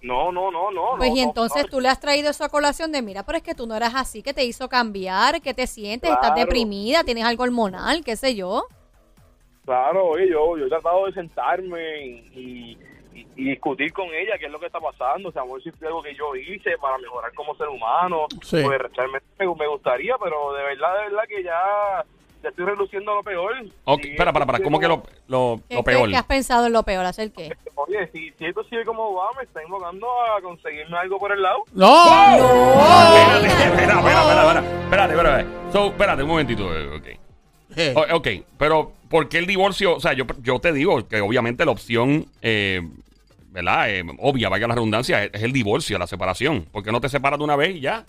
No, 0.01 0.31
no, 0.31 0.51
no, 0.51 0.69
no. 0.69 0.97
Pues 0.97 1.09
no, 1.09 1.15
y 1.17 1.19
entonces 1.19 1.63
no. 1.63 1.69
tú 1.69 1.81
le 1.81 1.89
has 1.89 1.99
traído 1.99 2.29
eso 2.29 2.43
a 2.43 2.49
colación 2.49 2.91
de, 2.91 3.01
mira, 3.01 3.23
pero 3.23 3.37
es 3.37 3.43
que 3.43 3.55
tú 3.55 3.65
no 3.65 3.75
eras 3.75 3.95
así, 3.95 4.21
que 4.21 4.33
te 4.33 4.45
hizo 4.45 4.69
cambiar, 4.69 5.41
que 5.41 5.53
te 5.55 5.65
sientes, 5.65 6.11
estás 6.11 6.35
deprimida, 6.35 7.03
tienes 7.03 7.25
algo 7.25 7.43
hormonal, 7.43 8.03
qué 8.03 8.15
sé 8.15 8.35
yo. 8.35 8.67
Claro, 9.65 10.05
oye, 10.09 10.29
yo, 10.29 10.57
yo 10.57 10.67
he 10.67 10.69
tratado 10.69 11.07
de 11.07 11.13
sentarme 11.13 12.05
y, 12.05 12.77
y, 13.15 13.23
y 13.35 13.49
discutir 13.49 13.91
con 13.93 14.07
ella 14.13 14.37
qué 14.37 14.45
es 14.45 14.51
lo 14.51 14.59
que 14.59 14.67
está 14.67 14.79
pasando, 14.79 15.29
o 15.29 15.31
sea, 15.31 15.41
a 15.41 15.45
ver 15.45 15.61
si 15.63 15.71
fue 15.71 15.87
algo 15.87 16.03
que 16.03 16.13
yo 16.13 16.35
hice 16.35 16.77
para 16.77 16.97
mejorar 16.99 17.33
como 17.33 17.55
ser 17.55 17.69
humano. 17.69 18.27
Sí. 18.43 18.61
Pues 18.63 18.79
realmente 18.95 19.25
me, 19.39 19.55
me 19.55 19.67
gustaría, 19.67 20.15
pero 20.21 20.53
de 20.53 20.63
verdad, 20.63 20.97
de 20.97 21.03
verdad 21.09 21.23
que 21.27 21.43
ya, 21.43 22.05
ya 22.45 22.49
estoy 22.51 22.65
reluciendo 22.65 23.13
lo 23.15 23.23
peor. 23.23 23.53
Ok, 23.85 24.05
espera, 24.05 24.31
para, 24.31 24.45
para, 24.45 24.59
¿cómo 24.59 24.79
que 24.79 24.87
lo, 24.87 25.03
lo, 25.27 25.59
¿Qué, 25.67 25.75
lo 25.75 25.83
qué- 25.83 25.91
peor? 25.91 26.09
qué 26.09 26.15
has 26.17 26.25
pensado 26.25 26.67
en 26.67 26.73
lo 26.73 26.83
peor? 26.83 27.05
¿Hacer 27.05 27.31
qué? 27.31 27.51
como- 27.73 27.87
Oye, 27.87 28.07
si, 28.13 28.31
si 28.37 28.45
esto 28.45 28.63
sigue 28.65 28.85
como 28.85 29.13
va, 29.15 29.29
me 29.37 29.43
está 29.43 29.61
invocando 29.63 30.07
a 30.37 30.41
conseguirme 30.41 30.97
algo 30.97 31.19
por 31.19 31.31
el 31.31 31.41
lado. 31.41 31.57
¡No! 31.73 32.05
Espérate, 32.05 33.47
espera, 33.47 33.99
espera, 33.99 34.21
espera, 34.21 34.59
espera, 34.59 34.63
espérate, 34.83 35.13
espérate. 35.13 35.45
So, 35.73 35.85
espérate 35.87 36.23
un 36.23 36.29
momentito, 36.29 36.75
eh, 36.77 36.95
ok. 36.95 37.07
Eh, 37.77 37.93
O- 37.95 38.15
ok, 38.17 38.27
pero 38.57 38.93
¿por 39.09 39.27
qué 39.27 39.37
el 39.39 39.45
divorcio? 39.47 39.95
O 39.95 39.99
sea, 39.99 40.13
yo, 40.13 40.25
yo 40.41 40.59
te 40.59 40.71
digo 40.71 41.07
que 41.07 41.19
obviamente 41.21 41.65
la 41.65 41.71
opción, 41.71 42.25
eh, 42.41 42.81
¿verdad? 43.49 43.89
Eh, 43.89 44.03
obvia, 44.19 44.49
vaya 44.49 44.67
la 44.67 44.75
redundancia, 44.75 45.23
es, 45.25 45.31
es 45.33 45.43
el 45.43 45.51
divorcio, 45.51 45.97
la 45.97 46.07
separación. 46.07 46.65
¿Por 46.71 46.83
qué 46.83 46.91
no 46.91 47.01
te 47.01 47.09
separas 47.09 47.39
de 47.39 47.45
una 47.45 47.55
vez 47.55 47.75
y 47.75 47.79
ya? 47.81 48.05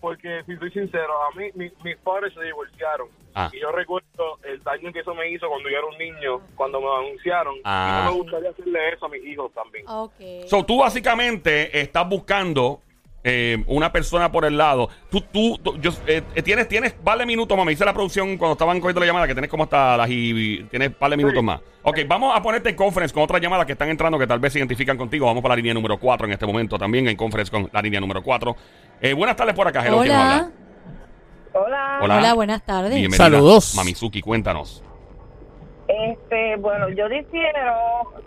Porque, 0.00 0.42
si 0.46 0.56
soy 0.56 0.70
sincero, 0.70 1.12
a 1.24 1.36
mí 1.36 1.46
mi- 1.54 1.70
mis 1.82 1.96
padres 1.98 2.32
se 2.34 2.42
divorciaron. 2.44 3.08
Ah. 3.34 3.50
Y 3.52 3.60
yo 3.60 3.70
recuerdo 3.72 4.38
el 4.44 4.62
daño 4.62 4.92
que 4.92 5.00
eso 5.00 5.14
me 5.14 5.30
hizo 5.30 5.48
cuando 5.48 5.68
yo 5.68 5.76
era 5.78 5.86
un 5.86 5.98
niño, 5.98 6.40
cuando 6.54 6.80
me 6.80 6.86
anunciaron. 7.06 7.54
Ah. 7.64 7.88
Y 8.02 8.04
no 8.04 8.12
me 8.12 8.18
gustaría 8.22 8.50
hacerle 8.50 8.92
eso 8.94 9.06
a 9.06 9.08
mis 9.08 9.24
hijos 9.24 9.52
también. 9.52 9.84
Ok. 9.88 10.46
So, 10.46 10.64
tú 10.64 10.78
básicamente 10.78 11.80
estás 11.80 12.08
buscando 12.08 12.80
eh, 13.28 13.58
una 13.66 13.90
persona 13.90 14.30
por 14.30 14.44
el 14.44 14.56
lado. 14.56 14.88
Tú, 15.10 15.20
tú, 15.20 15.58
tú- 15.58 15.76
yo, 15.80 15.90
eh, 16.06 16.22
eh, 16.36 16.42
tienes, 16.42 16.68
tienes, 16.68 16.94
vale 17.02 17.26
minutos 17.26 17.56
más. 17.56 17.66
Me 17.66 17.72
dice 17.72 17.84
la 17.84 17.92
producción 17.92 18.36
cuando 18.38 18.52
estaban 18.52 18.78
cogiendo 18.78 19.00
la 19.00 19.06
llamada 19.06 19.26
que 19.26 19.34
tienes 19.34 19.50
como 19.50 19.64
hasta 19.64 19.96
las 19.96 20.08
y, 20.08 20.30
y 20.60 20.62
tienes 20.64 20.96
vale 20.96 21.16
minutos 21.16 21.42
más. 21.42 21.60
Ok, 21.82 21.98
vamos 22.06 22.36
a 22.36 22.40
ponerte 22.42 22.68
en 22.70 22.76
conference 22.76 23.12
con 23.12 23.24
otras 23.24 23.40
llamadas 23.40 23.66
que 23.66 23.72
están 23.72 23.88
entrando 23.88 24.16
que 24.18 24.26
tal 24.28 24.38
vez 24.38 24.52
se 24.52 24.60
identifican 24.60 24.96
contigo. 24.96 25.26
Vamos 25.26 25.42
para 25.42 25.54
la 25.54 25.56
línea 25.56 25.74
número 25.74 25.98
4 25.98 26.26
en 26.26 26.32
este 26.34 26.46
momento 26.46 26.78
también 26.78 27.08
en 27.08 27.16
conference 27.16 27.50
con 27.50 27.68
la 27.72 27.82
línea 27.82 27.98
número 28.00 28.22
4. 28.22 28.56
Eh, 29.00 29.12
buenas 29.14 29.36
tardes 29.36 29.54
por 29.54 29.68
acá, 29.68 29.84
hello, 29.86 30.00
¿quién 30.00 30.12
nos 30.12 30.22
Hola. 30.22 30.34
habla? 30.36 30.50
Hola. 32.02 32.16
Hola, 32.18 32.34
buenas 32.34 32.62
tardes. 32.64 32.90
Bienvenida, 32.94 33.16
Saludos. 33.24 33.74
Mamizuki, 33.76 34.20
cuéntanos. 34.20 34.82
Este, 35.88 36.56
bueno, 36.56 36.88
yo 36.90 37.08
difiero 37.08 37.74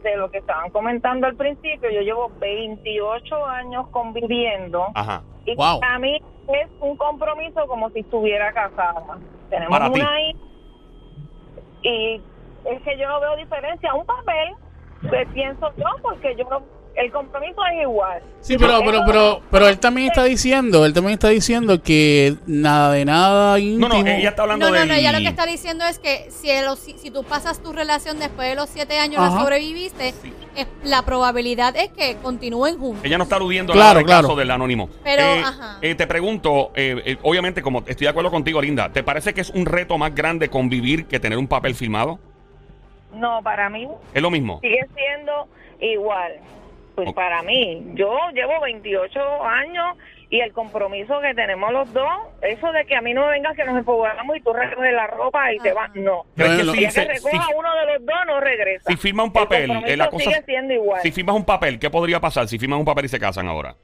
de 0.01 0.15
lo 0.17 0.31
que 0.31 0.37
estaban 0.39 0.69
comentando 0.71 1.27
al 1.27 1.35
principio. 1.35 1.89
Yo 1.91 2.01
llevo 2.01 2.31
28 2.39 3.45
años 3.45 3.87
conviviendo 3.91 4.85
Ajá. 4.95 5.23
y 5.45 5.55
Wow. 5.55 5.79
para 5.81 5.99
mí 5.99 6.15
es 6.47 6.67
un 6.79 6.95
compromiso 6.97 7.67
como 7.67 7.89
si 7.91 7.99
estuviera 7.99 8.51
casada. 8.53 9.17
Tenemos 9.49 9.77
Para 9.77 9.91
ti. 9.91 9.99
una 9.99 10.21
hija 10.21 10.39
y 11.83 12.21
es 12.65 12.81
que 12.81 12.97
yo 12.97 13.07
no 13.07 13.19
veo 13.19 13.35
diferencia. 13.37 13.93
Un 13.93 14.05
papel, 14.05 14.53
que 15.09 15.25
pienso 15.33 15.71
yo, 15.77 15.85
porque 16.01 16.35
yo 16.37 16.45
no, 16.49 16.61
el 16.95 17.11
compromiso 17.11 17.61
es 17.73 17.81
igual. 17.83 18.21
Sí, 18.41 18.57
pero, 18.57 18.79
pero, 18.83 19.01
pero, 19.05 19.41
pero 19.49 19.67
él 19.67 19.79
también 19.79 20.07
está 20.07 20.23
diciendo, 20.25 20.85
él 20.85 20.93
también 20.93 21.13
está 21.13 21.29
diciendo 21.29 21.81
que 21.81 22.35
nada 22.45 22.91
de 22.93 23.05
nada 23.05 23.51
No, 23.53 23.57
íntimo. 23.57 23.87
no, 23.89 23.95
ella 24.07 24.29
está 24.29 24.41
hablando 24.43 24.65
No, 24.65 24.71
no, 24.73 24.79
del... 24.79 24.87
no, 24.89 24.93
ella 24.95 25.11
lo 25.13 25.19
que 25.19 25.27
está 25.27 25.45
diciendo 25.45 25.85
es 25.85 25.97
que 25.99 26.27
si, 26.29 26.49
el- 26.49 26.75
si, 26.77 26.97
si 26.97 27.09
tú 27.11 27.23
pasas 27.23 27.61
tu 27.63 27.71
relación 27.71 28.19
después 28.19 28.49
de 28.49 28.55
los 28.55 28.69
siete 28.69 28.97
años, 28.97 29.19
Ajá. 29.21 29.35
la 29.35 29.41
sobreviviste, 29.41 30.09
es- 30.55 30.67
la 30.83 31.03
probabilidad 31.03 31.75
es 31.77 31.89
que 31.89 32.17
continúen 32.21 32.77
juntos. 32.77 33.05
Ella 33.05 33.17
no 33.17 33.23
está 33.23 33.37
aludiendo 33.37 33.71
Claro, 33.73 33.99
al 33.99 34.05
claro. 34.05 34.27
caso 34.27 34.35
del 34.37 34.51
anónimo. 34.51 34.89
Pero, 35.03 35.21
Eh, 35.23 35.41
ajá. 35.41 35.77
eh, 35.81 35.95
te 35.95 36.05
pregunto, 36.07 36.71
eh, 36.75 37.01
eh, 37.05 37.17
obviamente, 37.23 37.61
como 37.61 37.79
estoy 37.79 38.05
de 38.05 38.09
acuerdo 38.09 38.29
contigo, 38.31 38.61
Linda, 38.61 38.91
¿te 38.91 39.03
parece 39.03 39.33
que 39.33 39.41
es 39.41 39.49
un 39.51 39.65
reto 39.65 39.97
más 39.97 40.13
grande 40.13 40.49
convivir 40.49 41.05
que 41.05 41.19
tener 41.19 41.37
un 41.37 41.47
papel 41.47 41.75
filmado? 41.75 42.19
No, 43.13 43.41
para 43.41 43.69
mí 43.69 43.87
Es 44.13 44.21
lo 44.21 44.29
mismo. 44.29 44.59
sigue 44.61 44.85
siendo 44.95 45.47
igual. 45.81 46.33
Pues 47.05 47.15
para 47.15 47.41
mí, 47.43 47.83
yo 47.95 48.17
llevo 48.33 48.59
28 48.61 49.43
años 49.45 49.97
y 50.31 50.41
el 50.41 50.53
compromiso 50.53 51.19
que 51.21 51.33
tenemos 51.33 51.71
los 51.71 51.91
dos, 51.91 52.07
eso 52.41 52.71
de 52.71 52.85
que 52.85 52.95
a 52.95 53.01
mí 53.01 53.13
no 53.13 53.25
me 53.25 53.31
vengas 53.31 53.55
que 53.55 53.63
nos 53.63 53.77
empobamos 53.77 54.37
y 54.37 54.41
tú 54.41 54.53
recoges 54.53 54.93
la 54.93 55.07
ropa 55.07 55.51
y 55.53 55.57
te 55.57 55.73
vas, 55.73 55.89
no. 55.95 56.23
¿Crees 56.35 56.51
que 56.51 56.57
Bueno, 56.57 56.71
si, 56.73 56.79
que 56.79 56.91
se- 56.91 57.05
recoja 57.05 57.45
si- 57.45 57.53
uno 57.55 57.75
de 57.75 57.85
los 57.93 58.05
dos, 58.05 58.15
no 58.27 58.39
regresa. 58.39 58.83
si 58.91 58.95
firma 58.97 59.23
un 59.23 59.33
papel, 59.33 59.71
el 59.71 59.89
eh, 59.89 59.97
la 59.97 60.09
cosa- 60.09 60.25
sigue 60.25 60.43
siendo 60.43 60.73
igual. 60.73 61.01
si 61.01 61.11
firmas 61.11 61.35
un 61.35 61.45
papel, 61.45 61.79
¿qué 61.79 61.89
podría 61.89 62.19
pasar 62.19 62.47
si 62.47 62.59
firman 62.59 62.77
un 62.79 62.85
papel 62.85 63.05
y 63.05 63.09
se 63.09 63.19
casan 63.19 63.47
ahora? 63.47 63.75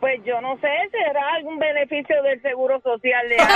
Pues 0.00 0.20
yo 0.24 0.40
no 0.40 0.56
sé, 0.56 0.68
¿será 0.90 1.34
algún 1.36 1.60
beneficio 1.60 2.20
del 2.24 2.42
seguro 2.42 2.80
social 2.80 3.28
de 3.28 3.36
alguien 3.38 3.54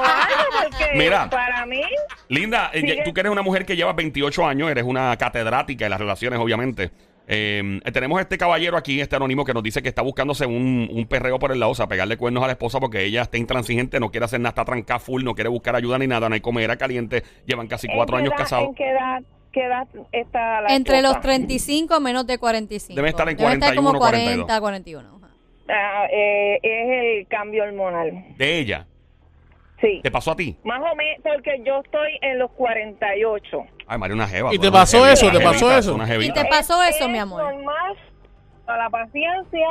o 0.00 0.04
algo? 0.04 0.44
Porque 0.64 0.98
Mira. 0.98 1.30
para 1.30 1.64
mí, 1.64 1.80
Linda, 2.28 2.70
eh, 2.72 2.80
Sigue. 2.80 3.02
tú 3.04 3.14
que 3.14 3.20
eres 3.20 3.30
una 3.30 3.42
mujer 3.42 3.64
que 3.64 3.76
lleva 3.76 3.92
28 3.92 4.44
años, 4.44 4.68
eres 4.68 4.82
una 4.82 5.16
catedrática 5.16 5.84
de 5.84 5.88
las 5.90 6.00
relaciones, 6.00 6.40
obviamente. 6.40 6.90
Eh, 7.28 7.80
tenemos 7.92 8.20
este 8.20 8.38
caballero 8.38 8.76
aquí, 8.76 9.00
este 9.00 9.16
anónimo, 9.16 9.44
que 9.44 9.52
nos 9.52 9.62
dice 9.62 9.82
que 9.82 9.88
está 9.88 10.02
buscándose 10.02 10.46
un, 10.46 10.88
un 10.92 11.06
perreo 11.06 11.38
por 11.38 11.50
el 11.52 11.58
lado, 11.60 11.72
o 11.72 11.74
sea, 11.74 11.88
pegarle 11.88 12.16
cuernos 12.16 12.42
a 12.44 12.46
la 12.46 12.52
esposa 12.52 12.78
porque 12.78 13.02
ella 13.04 13.22
está 13.22 13.36
intransigente, 13.38 13.98
no 13.98 14.10
quiere 14.10 14.26
hacer 14.26 14.38
nada, 14.40 14.50
está 14.50 14.64
trancada 14.64 15.00
full, 15.00 15.24
no 15.24 15.34
quiere 15.34 15.50
buscar 15.50 15.74
ayuda 15.74 15.98
ni 15.98 16.06
nada, 16.06 16.28
no 16.28 16.34
hay 16.34 16.40
comida 16.40 16.76
caliente, 16.76 17.22
llevan 17.44 17.66
casi 17.66 17.88
cuatro 17.88 18.16
¿en 18.18 18.24
qué 18.24 18.28
años 18.28 18.32
edad- 18.34 18.44
casados. 18.44 18.68
¿En 18.68 18.74
qué 18.76 18.88
edad, 18.90 19.22
qué 19.52 19.64
edad 19.64 19.88
está 20.12 20.60
la 20.60 20.74
Entre 20.74 21.02
los 21.02 21.10
esposa? 21.12 21.28
35 21.28 22.00
menos 22.00 22.26
de 22.26 22.38
45. 22.38 22.94
Debe 22.94 23.08
estar 23.08 23.28
en 23.28 23.36
Debe 23.36 23.52
estar 23.54 23.74
como 23.74 23.92
41, 23.94 24.46
40, 24.46 24.60
41. 24.60 25.08
ajá. 25.16 25.26
Ah, 25.68 26.06
eh, 26.12 26.60
es 26.62 27.20
el 27.22 27.26
cambio 27.26 27.64
hormonal. 27.64 28.24
De 28.36 28.58
ella, 28.60 28.86
Sí. 29.80 30.00
¿te 30.02 30.10
pasó 30.12 30.30
a 30.30 30.36
ti? 30.36 30.56
Más 30.64 30.80
o 30.80 30.94
menos, 30.94 31.22
porque 31.24 31.60
yo 31.66 31.80
estoy 31.84 32.18
en 32.22 32.38
los 32.38 32.50
48. 32.52 33.66
Ay, 33.86 33.98
María, 33.98 34.14
una 34.14 34.26
jeva. 34.28 34.54
¿Y 34.54 34.58
te 34.58 34.70
pasó 34.70 35.04
jevita, 35.04 35.12
eso? 35.12 35.30
¿Te 35.30 35.44
pasó 35.44 35.76
eso? 35.76 35.94
una 35.94 36.16
¿Y 36.16 36.32
te 36.32 36.44
pasó 36.46 36.82
eso, 36.82 37.04
Es 37.04 37.10
mi 37.10 37.18
amor? 37.18 37.42
normal, 37.42 37.96
a 38.66 38.76
la 38.76 38.90
paciencia. 38.90 39.68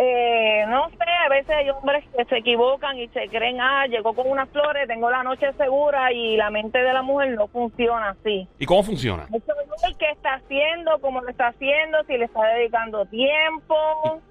Eh, 0.00 0.64
no 0.68 0.88
sé, 0.90 1.04
a 1.26 1.28
veces 1.28 1.50
hay 1.50 1.70
hombres 1.70 2.04
que 2.16 2.24
se 2.26 2.36
equivocan 2.36 2.96
y 2.98 3.08
se 3.08 3.28
creen, 3.28 3.60
ah, 3.60 3.84
llegó 3.88 4.12
con 4.12 4.30
unas 4.30 4.48
flores, 4.50 4.86
tengo 4.86 5.10
la 5.10 5.24
noche 5.24 5.52
segura 5.54 6.12
y 6.12 6.36
la 6.36 6.50
mente 6.50 6.78
de 6.78 6.92
la 6.92 7.02
mujer 7.02 7.30
no 7.30 7.48
funciona 7.48 8.10
así. 8.10 8.46
¿Y 8.60 8.64
cómo 8.64 8.84
funciona? 8.84 9.26
Qué 9.98 10.10
está 10.12 10.34
haciendo, 10.34 11.00
cómo 11.00 11.20
lo 11.20 11.28
está 11.28 11.48
haciendo, 11.48 11.98
si 12.06 12.16
le 12.16 12.26
está 12.26 12.44
dedicando 12.44 13.06
tiempo. 13.06 13.74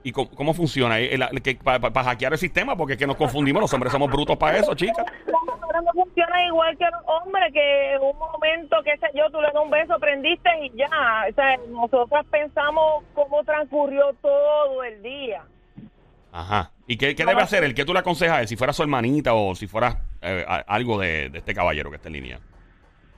¿Y 0.03 0.13
cómo, 0.13 0.29
cómo 0.29 0.53
funciona? 0.53 0.95
¿Para 1.65 2.03
hackear 2.03 2.31
el 2.31 2.39
sistema? 2.39 2.77
Porque 2.77 2.93
es 2.93 2.99
que 2.99 3.07
nos 3.07 3.17
confundimos, 3.17 3.61
los 3.61 3.73
hombres 3.73 3.91
somos 3.91 4.09
brutos 4.09 4.37
para 4.37 4.59
eso, 4.59 4.73
chicas. 4.73 5.05
No 5.81 5.91
funciona 5.93 6.45
igual 6.45 6.77
que 6.77 6.85
los 6.85 7.01
hombres, 7.05 7.53
que 7.53 7.93
en 7.93 8.01
un 8.01 8.17
momento, 8.17 8.77
qué 8.83 8.97
sé 8.97 9.07
yo, 9.13 9.29
tú 9.31 9.39
le 9.41 9.47
das 9.51 9.63
un 9.63 9.69
beso, 9.69 9.97
prendiste 9.99 10.49
y 10.65 10.71
ya. 10.77 11.25
O 11.29 11.33
sea, 11.33 11.57
nosotras 11.69 12.25
pensamos 12.31 13.03
cómo 13.13 13.43
transcurrió 13.43 14.13
todo 14.21 14.83
el 14.83 15.01
día. 15.03 15.43
Ajá. 16.31 16.71
¿Y 16.87 16.97
qué, 16.97 17.15
qué 17.15 17.25
debe 17.25 17.41
hacer 17.41 17.63
él? 17.63 17.73
¿Qué 17.73 17.85
tú 17.85 17.93
le 17.93 17.99
aconsejas 17.99 18.37
a 18.37 18.41
él? 18.41 18.47
Si 18.47 18.55
fuera 18.55 18.73
su 18.73 18.83
hermanita 18.83 19.33
o 19.33 19.55
si 19.55 19.67
fuera 19.67 20.01
eh, 20.21 20.45
a- 20.47 20.63
algo 20.67 20.99
de, 20.99 21.29
de 21.29 21.39
este 21.39 21.53
caballero 21.53 21.89
que 21.89 21.95
está 21.97 22.09
en 22.09 22.13
línea. 22.13 22.39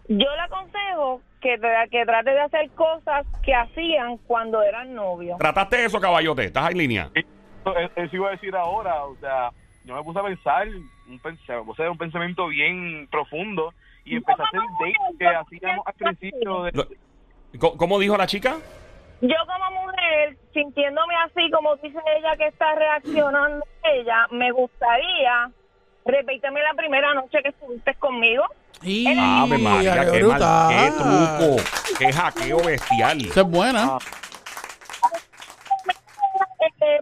Yo 0.08 0.18
le 0.36 0.42
aconsejo 0.42 1.22
que, 1.42 1.60
que 1.92 2.06
trate 2.06 2.32
de 2.32 2.40
hacer 2.42 2.70
cosas 2.72 3.26
que 3.44 3.54
hacían 3.54 4.18
cuando 4.26 4.62
eran 4.64 4.94
novios. 4.96 5.38
¿Trataste 5.38 5.86
eso, 5.86 6.00
caballote? 6.00 6.46
¿Estás 6.46 6.72
en 6.72 6.78
línea? 6.78 7.10
Eso, 7.14 7.76
eso 7.96 8.16
iba 8.16 8.30
a 8.30 8.32
decir 8.32 8.56
ahora, 8.56 9.04
o 9.06 9.16
sea, 9.18 9.52
yo 9.86 9.96
me 9.96 10.04
puse 10.04 10.20
a 10.20 10.24
pensar, 10.24 10.68
un, 11.10 11.20
pens- 11.22 11.40
me 11.48 11.64
puse 11.64 11.82
a 11.82 11.86
hacer 11.86 11.90
un 11.90 11.98
pensamiento 11.98 12.48
bien 12.48 13.08
profundo 13.12 13.74
y 14.06 14.16
empecé 14.18 14.42
a 14.42 14.46
hacer 14.46 14.62
dates 14.80 15.18
que 15.18 15.28
hacíamos 15.28 15.88
al 15.88 15.94
principio 15.94 16.64
de... 16.64 16.88
¿Cómo, 17.60 18.00
dijo 18.00 18.16
la 18.16 18.28
chica? 18.28 18.58
Yo 19.22 19.36
como 19.48 19.82
mujer, 19.82 20.38
sintiéndome 20.54 21.14
así 21.26 21.50
como 21.52 21.76
dice 21.78 22.00
ella 22.18 22.38
que 22.38 22.48
está 22.48 22.76
reaccionando 22.76 23.66
ella, 23.84 24.28
me 24.32 24.52
gustaría, 24.52 25.52
repíteme 26.06 26.62
la 26.62 26.74
primera 26.76 27.14
noche 27.16 27.40
que 27.42 27.50
estuviste 27.50 27.96
conmigo. 27.96 28.44
Y, 28.82 29.08
Ave 29.20 29.58
María, 29.58 30.06
qué 30.06 30.12
qué, 30.12 30.24
mal, 30.24 30.38
brutal. 30.38 30.70
qué 30.70 30.92
truco, 30.92 31.98
qué 32.00 32.14
hackeo 32.14 32.64
bestial. 32.64 33.26
Esa 33.26 33.42
es 33.42 33.48
buena. 33.48 33.98
Eh, 36.82 37.00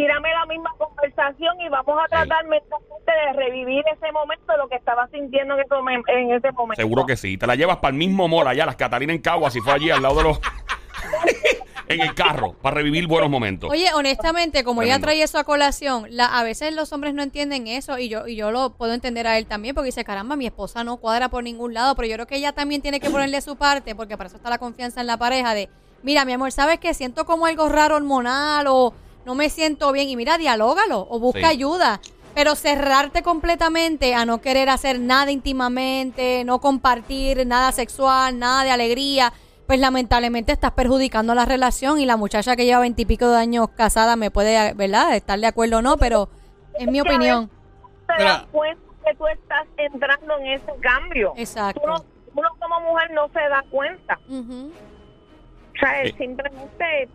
tírame 0.00 0.30
la 0.32 0.46
misma 0.46 0.70
conversación 0.78 1.60
y 1.60 1.68
vamos 1.68 1.94
a 2.02 2.08
tratar 2.08 2.46
mentalmente 2.46 3.12
de 3.26 3.32
revivir 3.34 3.84
ese 3.94 4.10
momento, 4.12 4.56
lo 4.56 4.66
que 4.68 4.76
estaba 4.76 5.06
sintiendo 5.08 5.54
en 5.54 5.60
ese, 5.60 5.74
momen- 5.74 6.04
en 6.08 6.30
ese 6.32 6.50
momento. 6.52 6.80
Seguro 6.80 7.04
que 7.04 7.16
sí. 7.18 7.36
Te 7.36 7.46
la 7.46 7.54
llevas 7.54 7.76
para 7.78 7.90
el 7.92 7.98
mismo 7.98 8.26
mall 8.26 8.48
allá, 8.48 8.64
las 8.64 8.76
Catalinas 8.76 9.16
en 9.16 9.22
Cagua, 9.22 9.50
si 9.50 9.60
fue 9.60 9.74
allí 9.74 9.90
al 9.90 10.00
lado 10.02 10.14
de 10.16 10.22
los... 10.24 10.40
en 11.88 12.00
el 12.00 12.14
carro, 12.14 12.52
para 12.62 12.76
revivir 12.76 13.06
buenos 13.08 13.28
momentos. 13.28 13.68
Oye, 13.68 13.92
honestamente, 13.94 14.62
como 14.64 14.80
ella 14.82 15.00
trae 15.00 15.22
eso 15.22 15.38
a 15.38 15.44
colación, 15.44 16.06
la, 16.10 16.26
a 16.38 16.44
veces 16.44 16.72
los 16.74 16.92
hombres 16.92 17.14
no 17.14 17.22
entienden 17.22 17.66
eso 17.66 17.98
y 17.98 18.08
yo 18.08 18.28
y 18.28 18.36
yo 18.36 18.52
lo 18.52 18.70
puedo 18.70 18.94
entender 18.94 19.26
a 19.26 19.36
él 19.38 19.46
también 19.46 19.74
porque 19.74 19.86
dice, 19.86 20.04
caramba, 20.04 20.36
mi 20.36 20.46
esposa 20.46 20.84
no 20.84 20.98
cuadra 20.98 21.28
por 21.30 21.42
ningún 21.42 21.74
lado, 21.74 21.96
pero 21.96 22.06
yo 22.06 22.14
creo 22.14 22.26
que 22.26 22.36
ella 22.36 22.52
también 22.52 22.80
tiene 22.80 23.00
que 23.00 23.10
ponerle 23.10 23.40
su 23.40 23.56
parte 23.56 23.96
porque 23.96 24.16
para 24.16 24.28
eso 24.28 24.36
está 24.36 24.48
la 24.50 24.58
confianza 24.58 25.00
en 25.00 25.08
la 25.08 25.16
pareja 25.16 25.52
de, 25.52 25.68
mira, 26.04 26.24
mi 26.24 26.32
amor, 26.32 26.52
¿sabes 26.52 26.78
qué? 26.78 26.94
Siento 26.94 27.24
como 27.26 27.46
algo 27.46 27.68
raro 27.68 27.96
hormonal 27.96 28.66
o 28.68 28.94
no 29.24 29.34
me 29.34 29.48
siento 29.50 29.92
bien 29.92 30.08
y 30.08 30.16
mira, 30.16 30.38
dialógalo 30.38 31.06
o 31.10 31.18
busca 31.18 31.40
Sí. 31.40 31.44
ayuda. 31.46 32.00
Pero 32.34 32.54
cerrarte 32.54 33.22
completamente 33.22 34.14
a 34.14 34.24
no 34.24 34.40
querer 34.40 34.68
hacer 34.68 35.00
nada 35.00 35.32
íntimamente, 35.32 36.44
no 36.44 36.60
compartir 36.60 37.44
nada 37.46 37.72
sexual, 37.72 38.38
nada 38.38 38.62
de 38.62 38.70
alegría, 38.70 39.32
pues 39.66 39.80
lamentablemente 39.80 40.52
estás 40.52 40.70
perjudicando 40.72 41.34
la 41.34 41.44
relación 41.44 41.98
y 42.00 42.06
la 42.06 42.16
muchacha 42.16 42.54
que 42.56 42.64
lleva 42.66 42.80
veintipico 42.80 43.28
de 43.28 43.36
años 43.36 43.68
casada 43.76 44.14
me 44.16 44.30
puede, 44.30 44.74
¿verdad?, 44.74 45.14
estar 45.16 45.38
de 45.40 45.46
acuerdo 45.46 45.78
o 45.78 45.82
no, 45.82 45.96
pero 45.96 46.28
es 46.78 46.86
mi 46.86 47.00
opinión. 47.00 47.50
te 48.16 48.24
das 48.24 48.42
cuenta 48.52 48.82
que 49.04 49.14
tú 49.16 49.26
estás 49.28 49.66
entrando 49.76 50.38
en 50.38 50.46
ese 50.46 50.72
cambio. 50.80 51.32
Exacto. 51.36 51.80
Tú 51.80 51.86
no- 51.88 52.04
uno 52.34 52.48
como 52.60 52.80
mujer 52.80 53.10
no 53.12 53.28
se 53.28 53.40
da 53.40 53.62
cuenta. 53.70 54.18
O 54.28 55.78
sea, 55.78 56.02
él 56.02 56.08
Eh. 56.10 56.14
simplemente 56.18 57.08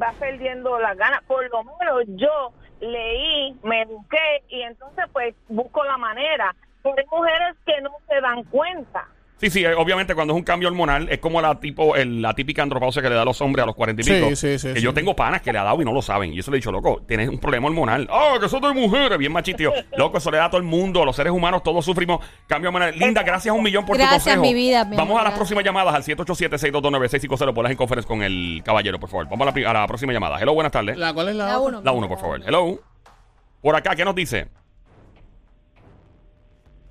va 0.00 0.12
perdiendo 0.18 0.78
las 0.78 0.96
ganas. 0.96 1.22
Por 1.24 1.48
lo 1.50 1.64
menos 1.64 2.04
yo 2.08 2.52
leí, 2.80 3.56
me 3.62 3.82
eduqué 3.82 4.44
y 4.48 4.62
entonces 4.62 5.04
pues 5.12 5.34
busco 5.48 5.84
la 5.84 5.96
manera. 5.96 6.54
pero 6.82 6.96
hay 6.98 7.06
mujeres 7.10 7.56
que 7.64 7.80
no 7.80 7.90
se 8.08 8.20
dan 8.20 8.44
cuenta. 8.44 9.08
Sí, 9.38 9.50
sí, 9.50 9.62
eh, 9.66 9.74
obviamente 9.74 10.14
cuando 10.14 10.32
es 10.32 10.38
un 10.38 10.44
cambio 10.44 10.68
hormonal 10.70 11.08
es 11.10 11.18
como 11.18 11.42
la 11.42 11.60
tipo 11.60 11.94
el- 11.94 12.22
la 12.22 12.32
típica 12.32 12.62
andropausia 12.62 13.02
que 13.02 13.10
le 13.10 13.14
da 13.16 13.20
a 13.20 13.24
los 13.26 13.38
hombres 13.42 13.62
a 13.64 13.66
los 13.66 13.74
cuarenta 13.76 14.00
y 14.00 14.04
Sí, 14.06 14.12
pico. 14.14 14.28
sí, 14.34 14.58
sí, 14.58 14.68
que 14.68 14.76
sí. 14.76 14.80
yo 14.80 14.94
tengo 14.94 15.14
panas 15.14 15.42
que 15.42 15.52
le 15.52 15.58
ha 15.58 15.62
dado 15.62 15.82
y 15.82 15.84
no 15.84 15.92
lo 15.92 16.00
saben. 16.00 16.32
Y 16.32 16.38
eso 16.38 16.50
le 16.50 16.56
he 16.56 16.60
dicho, 16.60 16.72
loco, 16.72 17.02
tienes 17.06 17.28
un 17.28 17.38
problema 17.38 17.66
hormonal. 17.66 18.08
Oh, 18.10 18.40
que 18.40 18.46
eso 18.46 18.58
de 18.60 18.72
mujeres, 18.72 19.18
bien 19.18 19.32
machitio. 19.32 19.74
loco, 19.98 20.16
eso 20.16 20.30
le 20.30 20.38
da 20.38 20.46
a 20.46 20.48
todo 20.50 20.58
el 20.58 20.66
mundo, 20.66 21.04
los 21.04 21.14
seres 21.14 21.34
humanos, 21.34 21.62
todos 21.62 21.84
sufrimos 21.84 22.24
cambio 22.46 22.70
hormonal. 22.70 22.98
Linda, 22.98 23.22
gracias 23.22 23.54
un 23.54 23.62
millón 23.62 23.84
por 23.84 23.98
Gracias, 23.98 24.24
tu 24.24 24.30
consejo. 24.30 24.42
mi 24.42 24.54
vida, 24.54 24.86
mi 24.86 24.96
Vamos 24.96 25.10
amor, 25.10 25.20
a 25.20 25.24
las 25.24 25.32
gracias. 25.34 25.38
próximas 25.38 25.64
llamadas 25.64 25.94
al 25.94 26.02
787-622-9650. 26.02 27.52
Ponlas 27.52 27.72
en 27.72 27.76
conference 27.76 28.08
con 28.08 28.22
el 28.22 28.62
caballero, 28.64 28.98
por 28.98 29.10
favor. 29.10 29.28
Vamos 29.28 29.46
a 29.54 29.60
la, 29.60 29.70
a 29.70 29.72
la 29.74 29.86
próxima 29.86 30.14
llamada. 30.14 30.40
Hello, 30.40 30.54
buenas 30.54 30.72
tardes. 30.72 30.96
La, 30.96 31.08
¿La, 31.08 31.12
¿Cuál 31.12 31.28
es 31.28 31.36
la, 31.36 31.46
La 31.48 31.58
otra? 31.60 31.78
uno. 31.80 31.92
uno, 31.92 32.08
por 32.08 32.18
favor. 32.18 32.40
Hello. 32.46 32.80
Por 33.60 33.76
acá, 33.76 33.94
¿qué 33.94 34.04
nos 34.06 34.14
dice? 34.14 34.48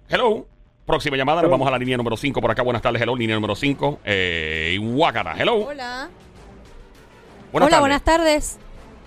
Hello. 0.09 0.45
Próxima 0.85 1.17
llamada, 1.17 1.41
nos 1.41 1.49
vamos 1.49 1.67
a 1.67 1.71
la 1.71 1.79
línea 1.79 1.97
número 1.97 2.15
5. 2.15 2.39
Por 2.41 2.51
acá, 2.51 2.61
buenas 2.61 2.81
tardes. 2.81 3.01
Hello, 3.01 3.15
línea 3.15 3.35
número 3.35 3.55
5. 3.55 3.99
Eh, 4.05 4.77
Guácara. 4.79 5.35
Hello. 5.37 5.55
Hola. 5.67 6.09
Buenas 7.51 7.67
Hola, 7.67 7.69
tardes. 7.69 7.79
buenas 7.79 8.03
tardes. 8.03 8.59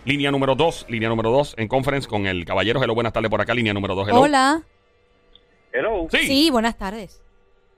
Línea 0.04 0.30
número 0.30 0.54
2, 0.54 0.86
línea 0.88 1.08
número 1.08 1.30
2 1.30 1.54
en 1.58 1.68
conference 1.68 2.08
con 2.08 2.26
el 2.26 2.44
caballero. 2.44 2.82
Hello, 2.82 2.94
buenas 2.94 3.12
tardes 3.12 3.30
por 3.30 3.40
acá, 3.40 3.54
línea 3.54 3.72
número 3.74 3.94
2. 3.94 4.08
Hello. 4.08 4.20
Hola. 4.22 4.62
Hello. 5.72 6.06
Sí. 6.10 6.18
Sí, 6.26 6.50
buenas 6.50 6.76
tardes. 6.76 7.22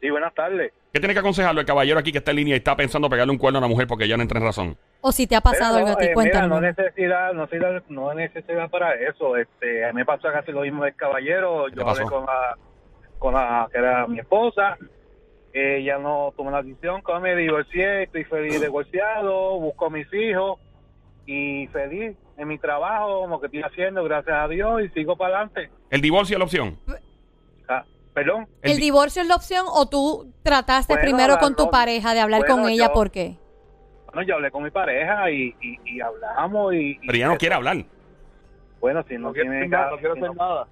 Sí, 0.01 0.09
buenas 0.09 0.33
tardes. 0.35 0.73
¿Qué 0.95 1.01
tiene 1.01 1.13
que 1.13 1.21
aconsejarlo 1.21 1.61
el 1.61 1.67
caballero 1.67 1.99
aquí 1.99 2.11
que 2.11 2.19
está 2.19 2.31
en 2.31 2.39
línea 2.39 2.55
y 2.55 2.59
está 2.59 2.75
pensando 2.77 3.11
pegarle 3.11 3.33
un 3.33 3.39
cuerno 3.39 3.59
a 3.59 3.61
una 3.61 3.69
mujer 3.69 3.87
porque 3.87 4.09
ya 4.09 4.17
no 4.17 4.23
entra 4.23 4.39
en 4.39 4.45
razón? 4.47 4.77
O 5.03 5.13
si 5.13 5.27
te 5.27 5.37
ha 5.37 5.41
pasado 5.43 5.75
Mira, 5.79 5.89
algo 5.91 5.93
a 5.93 5.97
ti, 6.01 6.05
eh, 6.07 6.09
mira, 6.09 6.15
cuéntame. 6.15 6.49
no 6.49 6.61
necesidad, 6.61 7.33
no 7.35 7.43
necesidad, 7.45 7.83
no 7.89 8.15
necesidad 8.15 8.71
para 8.71 8.95
eso. 8.95 9.37
Este, 9.37 9.85
a 9.85 9.89
mí 9.89 9.97
me 9.97 10.05
pasó 10.07 10.29
casi 10.33 10.53
lo 10.53 10.63
mismo 10.63 10.85
del 10.85 10.95
caballero. 10.95 11.67
¿Qué 11.69 11.77
Yo 11.77 11.85
pasó? 11.85 12.01
hablé 12.03 12.11
con 12.11 12.27
la, 12.27 12.57
con 13.21 13.35
la 13.35 13.69
que 13.71 13.79
era 13.79 14.09
mi 14.09 14.19
esposa. 14.19 14.77
Ella 15.53 15.99
no 15.99 16.33
tomó 16.37 16.51
la 16.51 16.63
decisión, 16.63 17.03
como 17.03 17.21
me 17.21 17.37
divorcié, 17.37 18.05
estoy 18.05 18.25
feliz 18.25 18.61
divorciado, 18.61 19.59
busco 19.61 19.87
a 19.87 19.91
mis 19.91 20.13
hijos 20.13 20.59
y 21.27 21.67
feliz 21.69 22.17
en 22.37 22.49
mi 22.49 22.59
trabajo, 22.59 23.27
lo 23.29 23.39
que 23.41 23.47
estoy 23.47 23.63
haciendo, 23.63 24.03
gracias 24.05 24.35
a 24.37 24.49
Dios, 24.49 24.83
y 24.83 24.89
sigo 24.91 25.17
para 25.17 25.37
adelante. 25.37 25.71
¿El 25.91 26.01
divorcio 26.01 26.35
es 26.35 26.39
la 26.39 26.45
opción? 26.45 26.79
Ah, 27.69 27.85
Perdón. 28.15 28.47
¿El 28.63 28.77
di- 28.77 28.83
divorcio 28.83 29.23
es 29.23 29.29
la 29.29 29.35
opción 29.37 29.67
o 29.69 29.87
tú 29.89 30.33
trataste 30.43 30.95
Bueno, 30.95 31.05
primero 31.09 31.39
con 31.39 31.55
tu 31.55 31.65
no. 31.67 31.71
pareja 31.71 32.15
de 32.15 32.21
hablar 32.21 32.41
Bueno, 32.41 32.57
con 32.63 32.69
ella? 32.71 32.87
yo- 32.87 32.93
¿Por 32.93 33.11
qué? 33.11 33.37
Bueno, 34.07 34.23
yo 34.27 34.35
hablé 34.37 34.51
con 34.51 34.63
mi 34.65 34.71
pareja 34.71 35.31
y, 35.31 35.55
y, 35.61 35.79
y 35.85 36.01
hablamos 36.01 36.75
y, 36.75 36.91
y- 36.93 37.07
Pero 37.07 37.15
ella 37.17 37.29
no 37.29 37.37
quiere 37.39 37.55
hablar. 37.57 37.77
Bueno, 38.81 39.05
si 39.09 39.15
no, 39.15 39.29
No 39.29 39.33
tiene 39.33 39.69
nada, 39.69 39.91
no 39.91 39.99
quiero 39.99 40.15
si 40.15 40.21
hacer 40.21 40.35
no- 40.35 40.49
nada. 40.49 40.67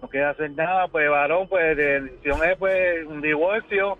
No 0.00 0.08
quiere 0.08 0.26
hacer 0.26 0.50
nada, 0.52 0.88
pues 0.88 1.08
varón, 1.10 1.48
pues 1.48 1.76
la 1.76 1.82
decisión 1.82 2.40
es 2.44 2.56
pues 2.58 3.06
un 3.06 3.20
divorcio 3.20 3.98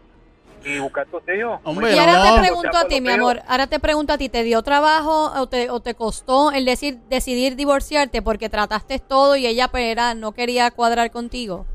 y 0.65 0.79
buscar 0.79 1.07
tus 1.07 1.23
hijos. 1.29 1.61
Hombre, 1.65 1.95
Y 1.95 1.99
ahora 1.99 2.13
no. 2.13 2.35
te 2.35 2.41
pregunto 2.41 2.77
a 2.77 2.87
ti, 2.87 3.01
mi 3.01 3.11
amor, 3.11 3.41
ahora 3.49 3.67
te 3.67 3.81
pregunto 3.81 4.13
a 4.13 4.19
ti, 4.19 4.29
¿te 4.29 4.43
dio 4.43 4.63
trabajo 4.63 5.33
o 5.41 5.47
te, 5.49 5.71
o 5.71 5.81
te 5.81 5.95
costó 5.95 6.53
el 6.53 6.65
decir, 6.65 6.99
decidir 7.09 7.57
divorciarte 7.57 8.23
porque 8.23 8.49
trataste 8.49 8.99
todo 8.99 9.37
y 9.37 9.47
ella 9.47 9.69
pues, 9.69 9.85
era, 9.85 10.15
no 10.15 10.33
quería 10.33 10.71
cuadrar 10.71 11.11
contigo? 11.11 11.67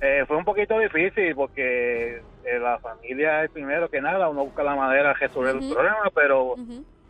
Eh, 0.00 0.24
fue 0.26 0.38
un 0.38 0.44
poquito 0.44 0.78
difícil 0.78 1.34
porque 1.34 2.22
eh, 2.44 2.58
la 2.58 2.78
familia 2.78 3.44
es 3.44 3.50
primero 3.50 3.90
que 3.90 4.00
nada, 4.00 4.30
uno 4.30 4.44
busca 4.44 4.62
la 4.62 4.74
manera 4.74 5.08
de 5.08 5.14
resolver 5.14 5.56
el 5.56 5.68
problema, 5.70 6.10
pero. 6.14 6.56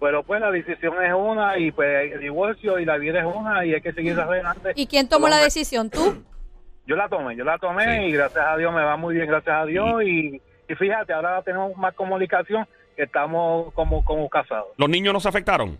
Pero 0.00 0.22
pues 0.24 0.40
la 0.40 0.50
decisión 0.50 0.94
es 1.04 1.12
una 1.14 1.58
y 1.58 1.70
pues 1.70 2.12
el 2.12 2.20
divorcio 2.20 2.78
y 2.78 2.84
la 2.84 2.96
vida 2.96 3.20
es 3.20 3.26
una 3.26 3.64
y 3.64 3.74
hay 3.74 3.80
que 3.82 3.92
seguir 3.92 4.18
adelante. 4.18 4.72
¿Y 4.74 4.86
quién 4.86 5.08
tomó 5.08 5.28
la 5.28 5.36
decisión? 5.38 5.90
¿Tú? 5.90 6.24
Yo 6.86 6.96
la 6.96 7.08
tomé, 7.08 7.36
yo 7.36 7.44
la 7.44 7.56
tomé 7.58 7.84
Sí. 7.84 8.06
y 8.06 8.12
gracias 8.12 8.44
a 8.44 8.56
Dios 8.56 8.74
me 8.74 8.82
va 8.82 8.96
muy 8.96 9.14
bien, 9.14 9.28
gracias 9.28 9.54
a 9.54 9.64
Dios 9.64 10.02
y, 10.02 10.42
y 10.68 10.74
fíjate, 10.74 11.12
ahora 11.12 11.40
tenemos 11.42 11.76
más 11.76 11.94
comunicación 11.94 12.66
que 12.96 13.04
estamos 13.04 13.72
como, 13.74 14.04
como 14.04 14.28
casados. 14.28 14.68
¿Los 14.76 14.88
niños 14.88 15.12
no 15.14 15.20
se 15.20 15.28
afectaron? 15.28 15.78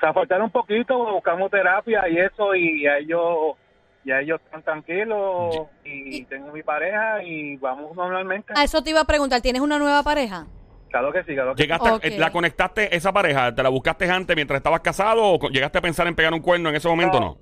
se 0.00 0.06
afectaron 0.06 0.44
un 0.44 0.50
poquito, 0.50 0.96
buscamos 1.12 1.50
terapia 1.50 2.08
y 2.08 2.16
eso, 2.18 2.54
y 2.54 2.86
a 2.86 2.96
ellos, 2.96 3.56
y 4.02 4.10
a 4.12 4.20
ellos 4.20 4.40
están 4.46 4.62
tranquilos, 4.62 5.54
y, 5.84 6.20
Y- 6.20 6.24
tengo 6.24 6.50
mi 6.52 6.62
pareja, 6.62 7.22
y 7.22 7.56
vamos 7.58 7.94
normalmente. 7.94 8.54
A 8.56 8.64
eso 8.64 8.82
te 8.82 8.88
iba 8.90 9.00
a 9.00 9.04
preguntar, 9.04 9.42
¿tienes 9.42 9.60
una 9.60 9.78
nueva 9.78 10.02
pareja? 10.02 10.46
Claro 10.90 11.12
que 11.12 11.22
sí, 11.24 11.34
claro 11.34 11.54
que 11.54 11.62
sí. 11.62 11.68
¿Llegaste, 11.68 12.08
eh, 12.08 12.18
¿La 12.18 12.30
conectaste 12.30 12.94
esa 12.94 13.12
pareja? 13.12 13.54
¿Te 13.54 13.62
la 13.62 13.68
buscaste 13.68 14.10
antes 14.10 14.34
mientras 14.34 14.58
estabas 14.58 14.80
casado 14.80 15.22
o 15.22 15.48
llegaste 15.48 15.78
a 15.78 15.80
pensar 15.80 16.06
en 16.06 16.14
pegar 16.14 16.32
un 16.32 16.40
cuerno 16.40 16.68
en 16.68 16.76
ese 16.76 16.88
momento 16.88 17.18
o 17.18 17.20
no? 17.20 17.38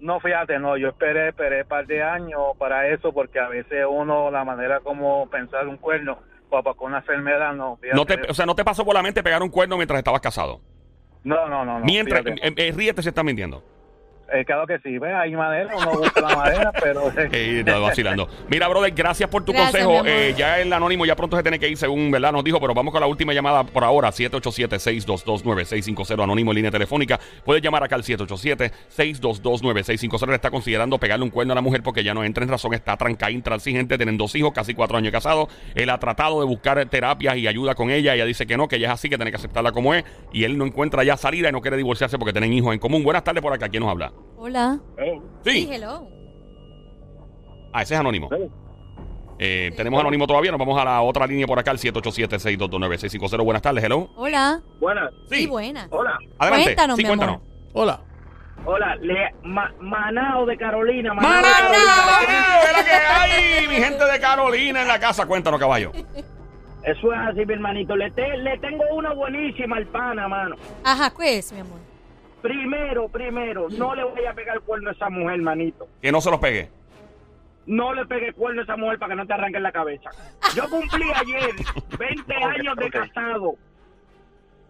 No, 0.00 0.18
fíjate, 0.18 0.58
no, 0.58 0.76
yo 0.76 0.88
esperé, 0.88 1.28
esperé 1.28 1.62
un 1.62 1.68
par 1.68 1.86
de 1.86 2.02
años 2.02 2.40
para 2.58 2.88
eso, 2.88 3.12
porque 3.12 3.38
a 3.38 3.48
veces 3.48 3.84
uno, 3.88 4.32
la 4.32 4.44
manera 4.44 4.80
como 4.80 5.28
pensar 5.30 5.68
un 5.68 5.76
cuerno, 5.76 6.18
papá 6.50 6.74
con 6.74 6.88
una 6.88 6.98
enfermedad, 6.98 7.54
no. 7.54 7.76
fíjate. 7.76 7.96
no 7.96 8.04
te, 8.04 8.30
o 8.30 8.34
sea, 8.34 8.44
no 8.44 8.54
te 8.56 8.64
pasó 8.64 8.84
por 8.84 8.94
la 8.94 9.02
mente 9.02 9.22
pegar 9.22 9.42
un 9.42 9.48
cuerno 9.48 9.76
mientras 9.76 9.98
estabas 9.98 10.20
casado. 10.20 10.60
no, 11.22 11.48
no, 11.48 11.64
no, 11.64 11.78
no, 11.78 11.84
mientras, 11.84 12.24
eh, 12.26 12.52
eh, 12.56 12.72
ríete 12.74 13.00
si 13.02 13.08
estás 13.08 13.24
mintiendo. 13.24 13.62
Eh, 14.32 14.44
claro 14.46 14.66
que 14.66 14.78
sí, 14.78 14.96
¿ves? 14.98 15.12
hay 15.14 15.32
manera, 15.32 15.76
uno 15.76 15.98
busca 15.98 16.22
la 16.22 16.36
manera, 16.36 16.72
pero... 16.82 17.12
Eh, 17.16 17.62
no, 17.66 17.82
vacilando. 17.82 18.28
Mira, 18.48 18.68
brother, 18.68 18.92
gracias 18.92 19.28
por 19.28 19.44
tu 19.44 19.52
Gracias, 19.52 19.84
consejo. 19.84 20.06
Eh, 20.06 20.32
ya 20.36 20.58
el 20.58 20.72
anónimo 20.72 21.04
ya 21.04 21.14
pronto 21.14 21.36
se 21.36 21.42
tiene 21.42 21.58
que 21.58 21.68
ir, 21.68 21.76
según 21.76 22.10
verdad 22.10 22.32
nos 22.32 22.42
dijo, 22.42 22.58
pero 22.58 22.72
vamos 22.72 22.92
con 22.92 23.02
la 23.02 23.06
última 23.06 23.34
llamada 23.34 23.64
por 23.64 23.84
ahora, 23.84 24.08
787-622-9650, 24.10 26.22
anónimo 26.22 26.52
en 26.52 26.56
línea 26.56 26.70
telefónica. 26.70 27.20
Puedes 27.44 27.62
llamar 27.62 27.82
acá 27.82 27.96
al 27.96 28.04
787-622-9650. 28.04 30.28
Le 30.28 30.36
está 30.36 30.50
considerando 30.50 30.96
pegarle 30.98 31.24
un 31.24 31.30
cuerno 31.30 31.52
a 31.52 31.56
la 31.56 31.60
mujer 31.60 31.82
porque 31.82 32.02
ya 32.02 32.14
no 32.14 32.24
entra 32.24 32.44
en 32.44 32.50
razón, 32.50 32.72
está 32.72 32.96
trancada, 32.96 33.32
intransigente, 33.32 33.98
tienen 33.98 34.16
dos 34.16 34.34
hijos, 34.34 34.52
casi 34.54 34.72
cuatro 34.72 34.96
años 34.96 35.12
casados. 35.12 35.48
Él 35.74 35.90
ha 35.90 35.98
tratado 35.98 36.40
de 36.40 36.46
buscar 36.46 36.82
terapias 36.86 37.36
y 37.36 37.46
ayuda 37.46 37.74
con 37.74 37.90
ella. 37.90 38.14
Ella 38.14 38.24
dice 38.24 38.46
que 38.46 38.56
no, 38.56 38.66
que 38.66 38.76
ella 38.76 38.86
es 38.86 38.94
así, 38.94 39.10
que 39.10 39.16
tiene 39.16 39.30
que 39.30 39.36
aceptarla 39.36 39.72
como 39.72 39.92
es. 39.92 40.04
Y 40.32 40.44
él 40.44 40.56
no 40.56 40.64
encuentra 40.64 41.04
ya 41.04 41.18
salida 41.18 41.50
y 41.50 41.52
no 41.52 41.60
quiere 41.60 41.76
divorciarse 41.76 42.16
porque 42.18 42.32
tienen 42.32 42.54
hijos 42.54 42.72
en 42.72 42.78
común. 42.78 43.04
Buenas 43.04 43.24
tardes 43.24 43.42
por 43.42 43.52
acá, 43.52 43.68
¿quién 43.68 43.82
nos 43.82 43.90
habla? 43.90 44.10
Hola. 44.36 44.78
Sí. 45.44 45.68
hello. 45.70 46.06
Ah, 47.72 47.82
ese 47.82 47.94
es 47.94 48.00
anónimo. 48.00 48.28
Sí. 48.30 48.50
Eh, 49.38 49.68
Sí. 49.70 49.76
tenemos 49.76 50.00
anónimo 50.00 50.26
todavía. 50.26 50.50
Nos 50.50 50.58
vamos 50.60 50.80
a 50.80 50.84
la 50.84 51.00
otra 51.02 51.26
línea 51.26 51.46
por 51.46 51.58
acá, 51.58 51.70
el 51.70 51.78
787-622-9650. 51.78 53.42
Buenas 53.44 53.62
tardes, 53.62 53.82
hello. 53.84 54.08
Hola. 54.16 54.60
Buenas, 54.80 55.10
Sí, 55.30 55.46
buena. 55.46 55.86
hola, 55.90 56.18
Adelante. 56.38 56.64
Cuéntanos, 56.64 56.96
sí, 56.96 57.02
mi 57.02 57.08
cuéntanos. 57.08 57.36
amor. 57.36 57.48
Hola. 57.74 58.00
hola, 58.64 58.96
le, 58.96 59.34
Manao 59.80 60.46
de 60.46 60.56
Carolina, 60.58 61.14
¡Manao! 61.14 61.40
¡Mira 61.40 62.84
que 62.84 62.92
hay! 62.92 63.66
Mi 63.68 63.74
gente 63.76 64.04
de 64.04 64.20
Carolina 64.20 64.82
en 64.82 64.88
la 64.88 65.00
casa. 65.00 65.26
Cuéntanos, 65.26 65.58
caballo. 65.58 65.90
Eso 66.84 67.12
es 67.12 67.18
así, 67.28 67.46
mi 67.46 67.54
hermanito. 67.54 67.96
Le, 67.96 68.10
te- 68.10 68.36
le 68.38 68.58
tengo 68.58 68.82
una 68.92 69.12
buenísima 69.14 69.76
al 69.76 69.86
pana, 69.86 70.28
mano. 70.28 70.56
Ajá, 70.84 71.12
¿qué 71.16 71.38
es, 71.38 71.52
mi 71.52 71.60
amor? 71.60 71.78
Primero, 72.42 73.08
primero, 73.08 73.68
no 73.70 73.94
le 73.94 74.04
voy 74.04 74.24
a 74.26 74.34
pegar 74.34 74.60
cuerno 74.60 74.90
a 74.90 74.92
esa 74.92 75.08
mujer, 75.08 75.40
manito. 75.40 75.86
Que 76.00 76.10
no 76.12 76.20
se 76.20 76.30
los 76.30 76.40
pegue. 76.40 76.68
No 77.66 77.94
le 77.94 78.04
pegue 78.06 78.32
cuerno 78.32 78.60
a 78.62 78.64
esa 78.64 78.76
mujer 78.76 78.98
para 78.98 79.10
que 79.12 79.16
no 79.16 79.26
te 79.26 79.32
arranque 79.32 79.60
la 79.60 79.70
cabeza. 79.72 80.10
Yo 80.56 80.68
cumplí 80.68 81.04
ayer 81.14 81.50
20 81.98 82.34
años 82.34 82.76
de 82.76 82.90
casado. 82.90 83.54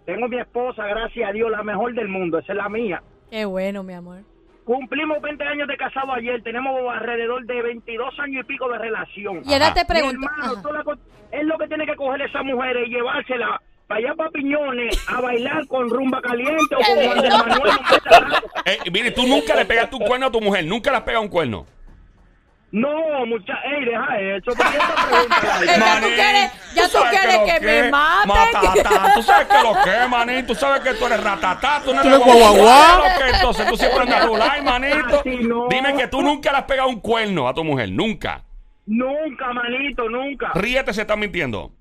Tengo 0.05 0.29
mi 0.29 0.39
esposa, 0.39 0.87
gracias 0.87 1.29
a 1.29 1.33
Dios, 1.33 1.51
la 1.51 1.63
mejor 1.63 1.95
del 1.95 2.09
mundo. 2.09 2.39
Esa 2.39 2.53
es 2.53 2.59
la 2.59 2.69
mía. 2.69 3.03
Qué 3.31 3.45
bueno, 3.47 3.83
mi 3.83 3.95
amor. 3.95 4.19
Cumplimos 4.65 5.21
20 5.23 5.43
años 5.45 5.67
de 5.69 5.77
casado 5.77 6.13
ayer. 6.13 6.43
Tenemos 6.43 6.75
alrededor 6.93 7.45
de 7.47 7.63
22 7.63 8.19
años 8.21 8.45
y 8.45 8.47
pico 8.47 8.69
de 8.69 8.79
relación. 8.79 9.41
Y 9.45 9.53
ahora 9.55 9.73
te 9.73 9.81
Mi 9.81 9.87
pregunto. 9.87 10.29
hermano, 10.39 10.73
la 10.73 10.85
co- 10.85 10.97
es 11.31 11.45
lo 11.47 11.57
que 11.57 11.69
tiene 11.69 11.87
que 11.87 11.97
coger 11.97 12.21
esa 12.23 12.43
mujer 12.43 12.77
y 12.87 12.91
llevársela 12.91 13.61
para 13.93 14.07
allá 14.07 14.15
para 14.17 14.31
Piñones 14.31 15.05
a 15.09 15.21
bailar 15.21 15.67
con 15.67 15.91
rumba 15.91 16.21
caliente 16.23 16.75
o 16.75 16.79
con 16.79 17.05
Juan 17.05 17.21
de 17.21 17.29
Manuel. 17.31 17.73
Eh, 18.65 18.79
mire, 18.91 19.11
tú 19.11 19.27
nunca 19.27 19.55
le 19.55 19.67
pegaste 19.67 19.97
un 19.97 20.03
cuerno 20.07 20.27
a 20.27 20.31
tu 20.31 20.41
mujer. 20.41 20.65
Nunca 20.65 20.91
le 20.91 20.97
has 20.97 21.03
pegado 21.03 21.23
un 21.23 21.29
cuerno. 21.29 21.67
No, 22.71 22.89
mucha, 23.27 23.53
ey, 23.65 23.85
deja 23.85 24.19
eso. 24.19 24.53
Ya 24.57 26.01
tú 26.01 26.07
quieres- 26.07 26.53
ya 26.75 26.89
tú 26.89 26.99
quieres 27.11 27.35
lo 27.39 27.45
que 27.45 27.61
me 27.61 27.91
maten. 27.91 28.29
Matatá. 28.29 29.13
Tú 29.15 29.23
sabes 29.23 29.47
que 29.47 29.63
lo 29.63 29.75
que, 29.85 30.09
manín. 30.09 30.47
Tú 30.47 30.55
sabes 30.55 30.81
que 30.81 30.95
tú 30.95 31.05
eres 31.05 31.23
ratatá. 31.23 31.83
Tú 31.85 31.93
no 31.93 32.01
eres 32.01 32.19
guaguaguá. 32.19 32.97
Lo 32.97 33.19
que 33.23 33.31
entonces 33.37 33.67
tú 33.67 33.77
siempre 33.77 34.01
andas 34.01 34.25
rulay, 34.27 34.63
manito. 34.63 35.21
Así 35.21 35.37
no. 35.43 35.69
Dime 35.69 35.95
que 35.99 36.07
tú 36.09 36.23
nunca 36.23 36.51
le 36.51 36.59
has 36.59 36.65
pegado 36.65 36.89
un 36.89 37.01
cuerno 37.01 37.47
a 37.47 37.53
tu 37.53 37.63
mujer. 37.63 37.91
Nunca. 37.91 38.43
Nunca, 38.87 39.53
manito, 39.53 40.09
nunca. 40.09 40.53
Ríete, 40.55 40.95
se 40.95 41.03
están 41.03 41.21
mintiendo. 41.21 41.73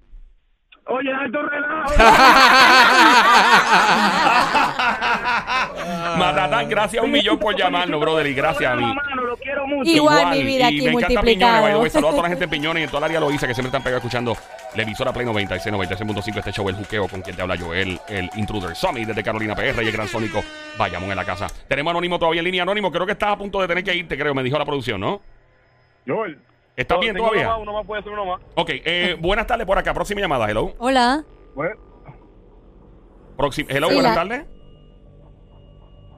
Oye, 0.93 1.09
alto 1.13 1.41
relajo. 1.41 1.89
Matatán, 6.17 6.67
gracias 6.67 7.01
un 7.01 7.11
millón 7.11 7.39
por 7.39 7.55
llamarnos, 7.55 7.97
brother. 7.97 8.27
Y 8.27 8.33
gracias 8.33 8.73
a 8.73 8.75
mí. 8.75 8.83
Mano, 8.83 9.23
lo 9.23 9.37
quiero 9.37 9.65
mucho. 9.67 9.89
Igual, 9.89 10.31
mi 10.31 10.43
vida, 10.43 10.69
y 10.69 10.79
aquí 10.79 10.81
me 10.81 10.91
encanta. 10.91 11.21
Piñones, 11.21 11.61
by 11.61 11.71
the 11.71 11.77
way. 11.77 11.89
Saludos 11.89 12.09
a 12.09 12.15
toda 12.15 12.23
la 12.23 12.29
gente 12.29 12.43
en 12.43 12.49
Piñones 12.49 12.81
y 12.81 12.83
en 12.83 12.89
toda 12.89 12.99
el 12.99 13.05
área 13.05 13.21
lo 13.21 13.31
hice 13.31 13.47
que 13.47 13.53
siempre 13.53 13.69
están 13.69 13.83
pegados 13.83 14.03
escuchando 14.03 14.35
la 14.75 14.83
emisora 14.83 15.13
Play 15.13 15.25
96, 15.25 15.73
96.5. 15.73 16.37
Este 16.39 16.51
show, 16.51 16.67
El 16.67 16.75
Juqueo, 16.75 17.07
con 17.07 17.21
quien 17.21 17.37
te 17.37 17.41
habla 17.41 17.55
Joel, 17.57 17.97
el 18.09 18.29
Intruder 18.35 18.75
Summit 18.75 19.07
desde 19.07 19.23
Carolina 19.23 19.55
PR 19.55 19.81
y 19.83 19.87
el 19.87 19.93
Gran 19.93 20.09
Sónico 20.09 20.43
Bayamón 20.77 21.09
en 21.09 21.15
la 21.15 21.23
casa. 21.23 21.47
Tenemos 21.69 21.91
Anónimo 21.91 22.19
todavía 22.19 22.41
en 22.41 22.45
línea. 22.45 22.63
Anónimo, 22.63 22.91
creo 22.91 23.05
que 23.05 23.13
estás 23.13 23.29
a 23.29 23.37
punto 23.37 23.61
de 23.61 23.69
tener 23.69 23.85
que 23.85 23.95
irte, 23.95 24.17
creo. 24.17 24.35
Me 24.35 24.43
dijo 24.43 24.57
la 24.57 24.65
producción, 24.65 24.99
¿no? 24.99 25.21
Joel, 26.05 26.37
¿Estás 26.75 26.99
bien 26.99 27.13
tengo 27.13 27.27
todavía? 27.29 27.47
Uno 27.47 27.57
más, 27.57 27.61
uno 27.63 27.73
más 27.73 27.85
puede 27.87 28.03
ser 28.03 28.11
uno 28.13 28.25
más. 28.25 28.41
Ok, 28.55 28.69
eh, 28.73 29.15
buenas 29.21 29.47
tardes 29.47 29.65
por 29.67 29.77
acá. 29.77 29.93
Próxima 29.93 30.21
llamada, 30.21 30.49
hello. 30.49 30.73
Hola. 30.79 31.23
Bueno, 31.53 31.75
Próxima, 33.37 33.69
hello, 33.71 33.87
Sí, 33.89 33.93
buenas 33.95 34.15
la- 34.15 34.21
tardes. 34.21 34.45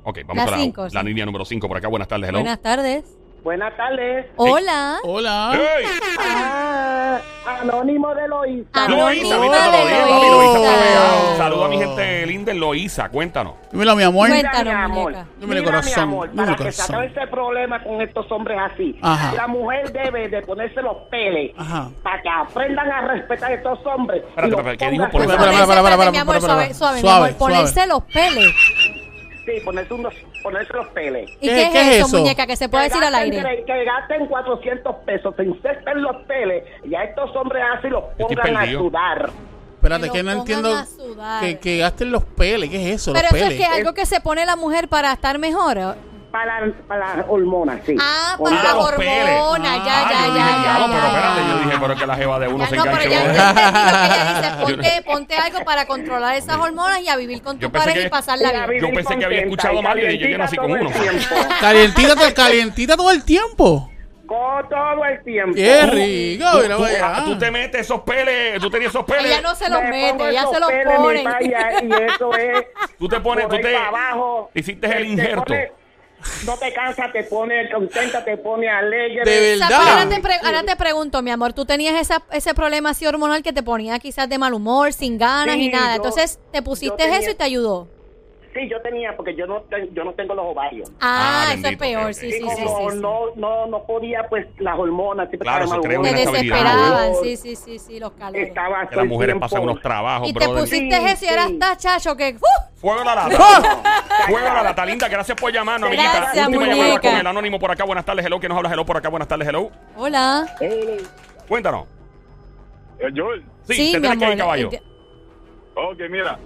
Ok, 0.03 0.19
vamos 0.25 0.35
La 0.35 0.43
a 0.43 0.51
la, 0.57 0.57
cinco, 0.63 0.83
la 0.91 0.99
sí. 1.01 1.07
línea 1.07 1.25
número 1.25 1.45
5 1.45 1.67
por 1.67 1.77
acá. 1.77 1.87
Buenas 1.87 2.07
tardes, 2.09 2.27
hello. 2.29 2.39
Buenas 2.39 2.61
tardes. 2.61 3.05
Buenas 3.43 3.75
tardes. 3.75 4.25
Hola. 4.37 4.99
Hola. 5.03 5.51
¡Ey! 5.53 5.85
Ah, 6.17 7.19
anónimo 7.59 8.15
de 8.15 8.25
Loíza. 8.29 8.69
Anónimo 8.71 9.05
Loíza, 9.09 9.35
de 9.35 9.39
Loíza. 9.49 10.59
Loíza. 10.59 11.37
Saluda 11.37 11.65
a 11.65 11.67
mi 11.67 11.77
gente 11.77 12.25
linda 12.25 12.51
en 12.53 12.59
Loíza, 12.61 13.09
cuéntanos. 13.09 13.55
Dímelo, 13.69 13.97
mi 13.97 14.03
amor. 14.03 14.29
Cuenta. 14.29 14.49
Mira, 14.63 14.63
mi 14.63 14.63
Cuéntanos, 14.63 14.85
amor. 14.91 15.13
Dímele, 15.41 15.59
mira, 15.59 15.71
corazón, 15.73 15.93
mi 15.95 16.01
amor, 16.03 16.29
para 16.33 16.55
que 16.55 16.71
se 16.71 16.81
acabe 16.83 17.05
ese 17.07 17.27
problema 17.27 17.83
con 17.83 18.01
estos 18.01 18.31
hombres 18.31 18.57
así, 18.71 18.97
Ajá. 19.01 19.33
la 19.35 19.47
mujer 19.47 19.91
debe 19.91 20.29
de 20.29 20.41
ponerse 20.43 20.81
los 20.81 20.95
peles 21.11 21.51
Ajá. 21.57 21.89
para 22.01 22.21
que 22.21 22.29
aprendan 22.29 22.89
a 22.91 23.01
respetar 23.01 23.51
a 23.51 23.55
estos 23.55 23.79
hombres. 23.85 24.23
Espérate, 24.37 24.77
¿qué 24.77 24.89
dijo? 24.89 25.05
Suave, 25.11 25.25
espera. 25.33 26.73
suave, 26.73 26.95
mi 26.95 27.01
Suave, 27.01 27.01
amor. 27.25 27.33
Ponerse 27.37 27.73
suave. 27.73 27.87
los 27.89 28.03
peles. 28.03 28.53
Sí, 29.45 29.51
ponerse, 29.65 29.93
unos, 29.93 30.13
ponerse 30.43 30.73
los 30.73 30.87
peles. 30.89 31.29
¿Y 31.41 31.47
¿Qué- 31.47 31.55
qué, 31.55 31.81
es 31.81 31.87
es 31.87 31.95
eso, 31.97 32.07
eso? 32.07 32.17
muñeca? 32.19 32.45
Que 32.45 32.55
se 32.55 32.69
puede 32.69 32.83
Que 32.85 32.89
decir 32.89 33.03
al 33.05 33.15
aire. 33.15 33.63
Que 33.65 33.83
gasten 33.85 34.27
400 34.27 34.95
pesos, 35.05 35.33
se 35.35 35.43
inserten 35.43 36.01
los 36.01 36.15
peles 36.27 36.63
y 36.83 36.93
a 36.93 37.03
estos 37.05 37.35
hombres 37.35 37.63
así 37.77 37.87
los 37.87 38.03
pongan 38.19 38.57
a 38.57 38.71
sudar. 38.71 39.29
Espérate, 39.75 40.07
Que 40.07 40.11
que 40.11 40.23
no 40.23 40.31
entiendo. 40.31 40.69
Que, 41.41 41.57
que 41.59 41.77
gasten 41.79 42.11
los 42.11 42.23
peles. 42.23 42.69
¿Qué 42.69 42.89
es 42.89 42.95
eso? 43.01 43.11
Pero 43.13 43.29
los 43.31 43.33
eso 43.33 43.45
es 43.45 43.51
peles. 43.53 43.67
que 43.67 43.73
algo 43.73 43.93
que 43.93 44.05
se 44.05 44.21
pone 44.21 44.45
la 44.45 44.55
mujer 44.55 44.87
para 44.87 45.11
estar 45.11 45.39
mejor. 45.39 45.95
Para, 46.33 46.65
para 46.87 47.15
las 47.17 47.25
hormonas, 47.29 47.79
sí. 47.85 47.95
Ah, 48.01 48.35
para 48.43 48.59
Ah, 48.59 48.63
la 48.63 48.73
los 48.73 48.91
peles. 48.93 49.39
hormona. 49.39 49.77
Ya, 49.77 49.83
Ah, 49.83 50.09
ya, 50.11 50.25
yo 50.25 50.33
ya, 50.33 50.33
dije, 50.33 50.49
ya, 50.49 50.63
ya, 50.63 50.85
pero 50.87 50.97
ya. 50.97 51.07
espérate, 51.07 51.41
yo 51.47 51.57
dije, 51.59 51.77
pero 51.79 51.93
es 51.93 51.99
que 51.99 52.07
la 52.07 52.15
jeva 52.15 52.39
de 52.39 52.47
uno 52.47 52.57
Ya 52.63 52.69
se 52.69 52.75
no, 52.75 52.83
pero 52.85 53.01
enganchó. 53.03 53.13
ya 53.13 53.43
yo 53.43 53.49
entendí 53.49 53.91
lo 53.91 53.91
que 53.93 54.07
ella 54.07 54.33
dice. 54.33 54.51
Ponte, 54.63 55.01
ponte 55.05 55.35
algo 55.35 55.59
para 55.63 55.85
controlar 55.85 56.35
esas 56.35 56.57
hormonas 56.57 57.01
y 57.01 57.09
a 57.09 57.17
vivir 57.17 57.43
con 57.43 57.59
tu 57.59 57.71
pareja 57.71 57.99
y 57.99 58.09
pasarla 58.09 58.65
bien. 58.65 58.81
Yo 58.81 58.89
pensé 58.95 59.15
que 59.19 59.25
había 59.25 59.41
escuchado 59.41 59.79
mal 59.83 59.99
y 59.99 60.07
dije, 60.07 60.17
yo 60.31 60.37
calientita 60.37 60.37
nací 60.43 60.57
con 60.57 60.71
uno. 60.71 60.89
Calientita, 61.61 62.33
calientita 62.33 62.97
todo 62.97 63.11
el 63.11 63.23
tiempo. 63.23 63.91
Todo 64.27 65.05
el 65.05 65.23
tiempo. 65.23 65.53
Qué 65.55 65.85
rico. 65.85 66.45
Mira, 66.63 66.75
Tú, 66.77 66.81
vaya. 66.81 67.21
tú 67.25 67.37
te 67.37 67.51
metes 67.51 67.81
esos 67.81 68.01
peles, 68.01 68.59
tú 68.59 68.71
tenías 68.71 68.89
esos 68.89 69.05
peles. 69.05 69.25
Ella 69.25 69.41
no 69.41 69.53
se 69.53 69.69
los 69.69 69.83
Me 69.83 69.89
mete, 69.91 70.29
ella 70.29 70.45
se 70.51 70.59
los 70.59 70.71
pone. 70.97 71.23
Y 71.81 71.93
eso 72.05 72.33
es. 72.35 72.65
Tú 72.97 73.07
te 73.07 73.19
pones, 73.19 73.47
tú 73.47 73.57
te 73.57 73.77
abajo. 73.77 74.49
hiciste 74.55 74.87
el 74.87 74.93
Te- 74.93 74.97
te 75.03 75.07
injerto. 75.09 75.43
pone- 75.43 75.71
no 76.45 76.57
te 76.57 76.73
cansas, 76.73 77.11
te 77.11 77.23
pone 77.23 77.69
contenta, 77.71 78.23
te 78.23 78.37
pone 78.37 78.69
alegre. 78.69 79.23
De 79.29 79.57
verdad. 79.57 79.71
ahora, 79.73 80.09
te 80.09 80.19
pre- 80.21 80.39
ahora 80.43 80.63
te 80.63 80.75
pregunto, 80.75 81.21
mi 81.21 81.31
amor, 81.31 81.53
tú 81.53 81.65
tenías 81.65 81.99
esa, 81.99 82.23
ese 82.31 82.53
problema 82.53 82.91
así 82.91 83.05
hormonal 83.05 83.43
que 83.43 83.53
te 83.53 83.63
ponía 83.63 83.99
quizás 83.99 84.27
de 84.29 84.37
mal 84.37 84.53
humor, 84.53 84.93
sin 84.93 85.17
ganas 85.17 85.55
Sí, 85.55 85.63
y 85.65 85.69
nada. 85.69 85.89
yo- 85.89 85.95
Entonces, 85.97 86.39
te 86.51 86.61
pusiste 86.61 86.95
tenía- 86.97 87.19
eso 87.19 87.31
y 87.31 87.35
te 87.35 87.43
ayudó. 87.43 87.87
Sí, 88.53 88.69
yo 88.69 88.79
tenía, 88.81 89.15
porque 89.17 89.35
yo 89.35 89.47
no, 89.47 89.63
yo 89.93 90.03
no 90.03 90.13
tengo 90.13 90.35
los 90.35 90.45
ovarios. 90.45 90.91
Ah, 91.01 91.47
Ah, 91.49 91.53
eso 91.55 91.67
es 91.69 91.77
peor, 91.77 92.13
sí, 92.13 92.31
sí, 92.31 92.37
sí, 92.37 92.63
como 92.63 92.89
sí, 92.91 92.95
sí. 92.95 93.01
No, 93.01 93.19
no, 93.35 93.65
no 93.65 93.83
podía, 93.83 94.27
pues, 94.29 94.45
las 94.59 94.77
hormonas. 94.77 95.27
siempre 95.29 95.45
Claro, 95.47 95.63
estaba 95.65 95.81
eso 95.81 95.89
mal 95.89 95.99
una 95.99 96.11
desesperaban, 96.11 97.15
sí, 97.23 97.35
sí, 97.37 97.55
sí, 97.55 97.79
sí, 97.79 97.99
los 97.99 98.11
calores. 98.11 98.47
Estaba 98.49 98.87
Que 98.87 98.95
las 98.95 99.05
mujeres 99.07 99.35
pasan 99.39 99.63
unos 99.63 99.81
trabajos, 99.81 100.29
Y 100.29 100.33
te 100.33 100.47
pusiste 100.47 100.97
Sí, 100.97 101.05
eso 101.05 101.25
y 101.25 101.27
eras 101.29 101.47
sí. 101.47 101.57
tan 101.59 101.77
chacho 101.77 102.15
que... 102.15 102.35
¡uh! 102.39 102.79
Fuego 102.79 103.01
a 103.01 103.05
la 103.05 103.15
lata. 103.15 103.37
Fuego 104.27 104.47
a 104.47 104.53
la 104.53 104.63
lata, 104.63 104.85
linda. 104.85 105.07
Gracias 105.07 105.39
por 105.39 105.51
llamarnos, 105.51 105.87
amiguita. 105.87 106.15
Gracias, 106.19 106.47
Última 106.47 106.65
muñeca. 106.65 106.81
llamada 106.83 106.99
con 107.01 107.15
el 107.19 107.27
anónimo 107.27 107.59
por 107.59 107.71
acá. 107.71 107.85
Buenas 107.85 108.05
tardes, 108.05 108.25
hello. 108.25 108.39
que 108.39 108.47
nos 108.49 108.57
habla? 108.57 108.69
Hello 108.71 108.85
por 108.85 108.97
acá. 108.97 109.09
Buenas 109.09 109.27
tardes, 109.27 109.47
hello. 109.47 109.71
Hola. 109.95 110.45
Cuéntanos. 111.47 111.87
eh, 112.99 113.07
Joel, 113.15 113.43
Sí, 113.63 113.73
Sí, 113.73 113.91
te 113.93 113.99
mi 113.99 114.07
tienes 114.09 114.17
que 114.19 114.25
ir, 114.25 114.31
amor. 114.33 114.37
caballo. 114.37 114.69
Eh, 114.73 114.81
ok, 115.75 115.99
mira. 116.09 116.37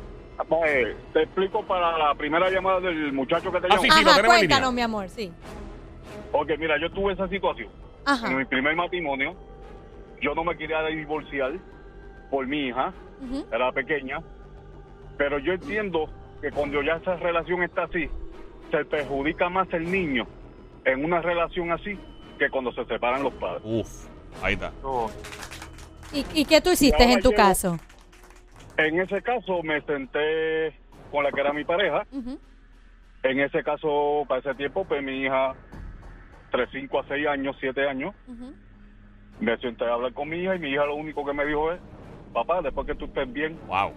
Pues, 0.45 0.95
te 1.13 1.23
explico 1.23 1.63
para 1.65 1.97
la 1.97 2.15
primera 2.15 2.49
llamada 2.49 2.79
del 2.79 3.11
muchacho 3.13 3.51
que 3.51 3.59
te 3.59 3.67
Ah, 3.67 3.69
llamó. 3.71 3.81
sí, 3.83 3.89
sí, 3.91 4.03
lo 4.03 4.09
Ajá, 4.11 4.15
tenemos 4.17 4.35
en 4.35 4.39
cuéntanos, 4.41 4.69
línea. 4.69 4.87
mi 4.87 4.93
amor, 4.93 5.09
sí. 5.09 5.31
Ok, 6.31 6.51
mira, 6.59 6.79
yo 6.79 6.89
tuve 6.91 7.13
esa 7.13 7.27
situación. 7.27 7.69
Ajá. 8.05 8.29
En 8.29 8.37
mi 8.37 8.45
primer 8.45 8.75
matrimonio, 8.75 9.35
yo 10.21 10.33
no 10.35 10.43
me 10.43 10.55
quería 10.57 10.81
divorciar 10.85 11.53
por 12.29 12.45
mi 12.47 12.67
hija, 12.67 12.93
Ujú. 13.21 13.45
era 13.51 13.71
pequeña, 13.71 14.21
pero 15.17 15.39
yo 15.39 15.53
entiendo 15.53 16.09
que 16.41 16.51
cuando 16.51 16.81
ya 16.83 16.93
esa 16.97 17.15
relación 17.15 17.63
está 17.63 17.83
así, 17.83 18.09
se 18.71 18.85
perjudica 18.85 19.49
más 19.49 19.67
el 19.73 19.89
niño 19.91 20.27
en 20.85 21.03
una 21.03 21.21
relación 21.21 21.71
así 21.71 21.97
que 22.37 22.49
cuando 22.49 22.71
se 22.73 22.85
separan 22.85 23.23
los 23.23 23.33
padres. 23.33 23.61
Uf, 23.65 24.05
ahí 24.43 24.53
está. 24.53 24.71
¿Y, 26.13 26.25
y 26.33 26.45
qué 26.45 26.61
tú 26.61 26.71
hiciste 26.71 27.03
en 27.03 27.21
tu 27.21 27.31
caso? 27.31 27.79
En 28.77 28.99
ese 28.99 29.21
caso 29.23 29.63
me 29.63 29.81
senté 29.81 30.75
con 31.11 31.23
la 31.23 31.31
que 31.31 31.39
era 31.41 31.51
mi 31.51 31.65
pareja. 31.65 32.05
Ujú. 32.11 32.39
En 33.23 33.39
ese 33.39 33.63
caso, 33.63 34.25
para 34.27 34.39
ese 34.39 34.53
tiempo, 34.55 34.85
pues 34.85 35.01
mi 35.03 35.23
hija, 35.23 35.55
de 36.51 36.67
5 36.67 36.99
a 36.99 37.07
6 37.07 37.27
años, 37.27 37.57
7 37.59 37.87
años, 37.87 38.13
Ujú. 38.27 38.55
me 39.39 39.57
senté 39.57 39.85
a 39.85 39.93
hablar 39.93 40.13
con 40.13 40.29
mi 40.29 40.37
hija 40.37 40.55
y 40.55 40.59
mi 40.59 40.69
hija 40.71 40.85
lo 40.85 40.95
único 40.95 41.25
que 41.25 41.33
me 41.33 41.45
dijo 41.45 41.71
es, 41.71 41.81
papá, 42.33 42.61
después 42.61 42.85
que 42.87 42.95
tú 42.95 43.05
estés 43.05 43.31
bien, 43.33 43.59
Wow. 43.67 43.93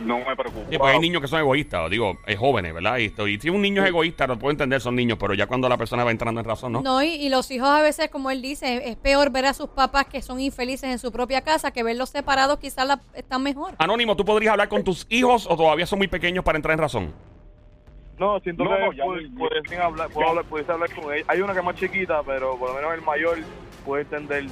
No 0.00 0.18
me 0.18 0.34
preocupes. 0.36 0.66
Sí, 0.70 0.78
pues 0.78 0.94
hay 0.94 1.00
niños 1.00 1.20
que 1.22 1.28
son 1.28 1.40
egoístas, 1.40 1.90
digo, 1.90 2.18
es 2.26 2.38
jóvenes, 2.38 2.74
¿verdad? 2.74 2.98
Y, 2.98 3.06
esto- 3.06 3.28
y 3.28 3.38
si 3.40 3.50
un 3.50 3.60
niño 3.62 3.82
es 3.82 3.88
egoísta, 3.88 4.26
lo 4.26 4.38
puedo 4.38 4.50
entender, 4.50 4.80
son 4.80 4.94
niños, 4.96 5.18
pero 5.20 5.34
ya 5.34 5.46
cuando 5.46 5.68
la 5.68 5.76
persona 5.76 6.04
va 6.04 6.10
entrando 6.10 6.40
en 6.40 6.46
razón, 6.46 6.72
¿no? 6.72 6.80
No, 6.82 7.02
y, 7.02 7.08
y 7.14 7.28
los 7.28 7.50
hijos 7.50 7.68
a 7.68 7.82
veces, 7.82 8.08
como 8.10 8.30
él 8.30 8.40
dice, 8.42 8.88
es 8.88 8.96
peor 8.96 9.30
ver 9.30 9.46
a 9.46 9.54
sus 9.54 9.68
papás 9.68 10.06
que 10.06 10.22
son 10.22 10.40
infelices 10.40 10.84
en 10.90 10.98
su 10.98 11.12
propia 11.12 11.42
casa 11.42 11.70
que 11.70 11.82
verlos 11.82 12.10
separados 12.10 12.58
quizás 12.58 12.86
la- 12.86 13.00
están 13.14 13.42
mejor. 13.42 13.74
Anónimo, 13.78 14.16
¿tú 14.16 14.24
podrías 14.24 14.52
hablar 14.52 14.68
con 14.68 14.82
tus 14.84 15.06
hijos 15.10 15.46
o 15.48 15.56
todavía 15.56 15.86
son 15.86 15.98
muy 15.98 16.08
pequeños 16.08 16.44
para 16.44 16.56
entrar 16.56 16.72
en 16.74 16.78
razón? 16.80 17.12
No, 18.18 18.38
siento 18.40 18.62
No, 18.64 18.70
que 18.76 18.80
no, 18.80 18.92
ya 18.92 19.04
pu- 19.04 19.30
me- 19.30 19.38
pudiesen 19.48 19.80
hablar, 19.80 20.08
puedo 20.10 20.28
hablar, 20.28 20.44
hablar 20.68 20.94
con 20.94 21.12
ella. 21.12 21.24
Hay 21.28 21.40
una 21.40 21.52
que 21.52 21.58
es 21.58 21.64
más 21.64 21.74
chiquita, 21.76 22.22
pero 22.24 22.56
por 22.56 22.70
lo 22.70 22.76
menos 22.76 22.94
el 22.94 23.02
mayor 23.02 23.38
puede 23.84 24.02
entender. 24.02 24.44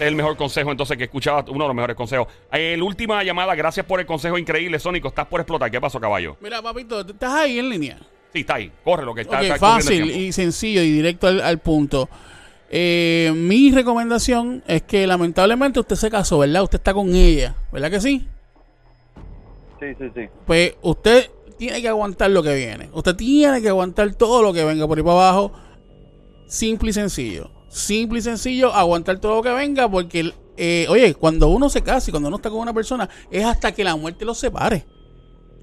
Este 0.00 0.06
es 0.06 0.12
el 0.12 0.16
mejor 0.16 0.34
consejo, 0.38 0.70
entonces, 0.70 0.96
que 0.96 1.04
escuchaba, 1.04 1.44
uno 1.48 1.64
de 1.64 1.68
los 1.68 1.74
mejores 1.74 1.94
consejos. 1.94 2.26
La 2.50 2.82
última 2.82 3.22
llamada, 3.22 3.54
gracias 3.54 3.84
por 3.84 4.00
el 4.00 4.06
consejo 4.06 4.38
increíble, 4.38 4.78
Sónico. 4.78 5.08
Estás 5.08 5.26
por 5.26 5.40
explotar. 5.40 5.70
¿Qué 5.70 5.78
pasó, 5.78 6.00
caballo? 6.00 6.38
Mira, 6.40 6.62
papito, 6.62 7.04
¿tú 7.04 7.12
¿estás 7.12 7.34
ahí 7.34 7.58
en 7.58 7.68
línea? 7.68 7.98
Sí, 8.32 8.40
está 8.40 8.54
ahí. 8.54 8.72
Corre 8.82 9.04
lo 9.04 9.14
que 9.14 9.20
está. 9.20 9.36
Ok, 9.36 9.42
está 9.42 9.58
corriendo 9.58 9.92
el 9.92 10.08
fácil 10.08 10.22
y 10.22 10.32
sencillo 10.32 10.80
y 10.80 10.90
directo 10.90 11.26
al, 11.26 11.42
al 11.42 11.58
punto. 11.58 12.08
Eh, 12.70 13.30
mi 13.36 13.72
recomendación 13.72 14.64
es 14.66 14.80
que 14.84 15.06
lamentablemente 15.06 15.78
usted 15.80 15.96
se 15.96 16.10
casó, 16.10 16.38
¿verdad? 16.38 16.62
Usted 16.62 16.78
está 16.78 16.94
con 16.94 17.14
ella, 17.14 17.54
¿verdad 17.70 17.90
que 17.90 18.00
sí? 18.00 18.26
Sí, 19.80 19.86
sí, 19.98 20.04
sí. 20.14 20.28
Pues 20.46 20.76
usted 20.80 21.30
tiene 21.58 21.82
que 21.82 21.88
aguantar 21.88 22.30
lo 22.30 22.42
que 22.42 22.54
viene. 22.54 22.88
Usted 22.94 23.16
tiene 23.16 23.60
que 23.60 23.68
aguantar 23.68 24.14
todo 24.14 24.42
lo 24.42 24.54
que 24.54 24.64
venga 24.64 24.88
por 24.88 24.96
ahí 24.96 25.04
para 25.04 25.16
abajo. 25.16 25.52
Simple 26.46 26.88
y 26.88 26.92
sencillo. 26.94 27.50
Simple 27.70 28.18
y 28.18 28.22
sencillo, 28.22 28.74
aguantar 28.74 29.18
todo 29.20 29.36
lo 29.36 29.42
que 29.42 29.50
venga 29.52 29.88
porque, 29.88 30.34
eh, 30.56 30.86
oye, 30.90 31.14
cuando 31.14 31.46
uno 31.48 31.68
se 31.68 31.82
casa 31.82 32.10
y 32.10 32.12
cuando 32.12 32.26
uno 32.28 32.36
está 32.36 32.50
con 32.50 32.58
una 32.58 32.74
persona, 32.74 33.08
es 33.30 33.44
hasta 33.44 33.72
que 33.72 33.84
la 33.84 33.94
muerte 33.96 34.24
los 34.24 34.38
separe. 34.38 34.84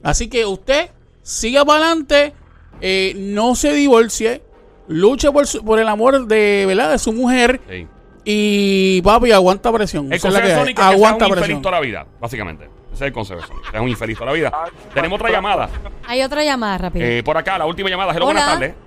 Así 0.03 0.29
que 0.29 0.45
usted 0.45 0.89
siga 1.21 1.65
para 1.65 1.79
adelante, 1.85 2.33
eh, 2.79 3.13
no 3.17 3.55
se 3.55 3.73
divorcie, 3.73 4.41
luche 4.87 5.29
por, 5.31 5.45
su- 5.47 5.65
por 5.65 5.79
el 5.79 5.87
amor 5.89 6.27
de, 6.27 6.63
¿verdad? 6.65 6.91
de 6.91 6.97
su 6.97 7.11
mujer 7.11 7.59
Sí. 7.69 7.87
y 8.23 9.01
papi, 9.01 9.31
aguanta 9.33 9.69
presión. 9.73 10.05
El 10.07 10.13
es 10.13 10.21
consejo 10.21 10.47
de. 10.47 10.55
Sónico 10.55 10.81
es 10.81 10.87
que 10.87 10.93
Aguanta 10.93 11.25
seas 11.25 11.31
un 11.31 11.37
infeliz 11.37 11.39
presión. 11.45 11.61
toda 11.61 11.75
la 11.75 11.81
vida, 11.81 12.07
básicamente. 12.21 12.63
Ese 12.93 12.93
es 12.93 13.01
el 13.01 13.11
consejo 13.13 13.41
de 13.41 13.47
Sónico. 13.47 13.69
Seas 13.69 13.83
un 13.83 13.89
infeliz 13.89 14.17
toda 14.17 14.27
la 14.31 14.33
vida. 14.37 14.51
Tenemos 14.93 15.19
otra 15.19 15.29
llamada. 15.29 15.69
Hay 16.07 16.21
otra 16.21 16.43
llamada 16.45 16.77
rápido. 16.77 17.05
Eh, 17.05 17.21
por 17.21 17.35
acá, 17.37 17.57
la 17.57 17.65
última 17.65 17.89
llamada. 17.89 18.13
Hello, 18.13 18.27
Hola. 18.27 18.33
buenas 18.33 18.49
tardes. 18.59 18.86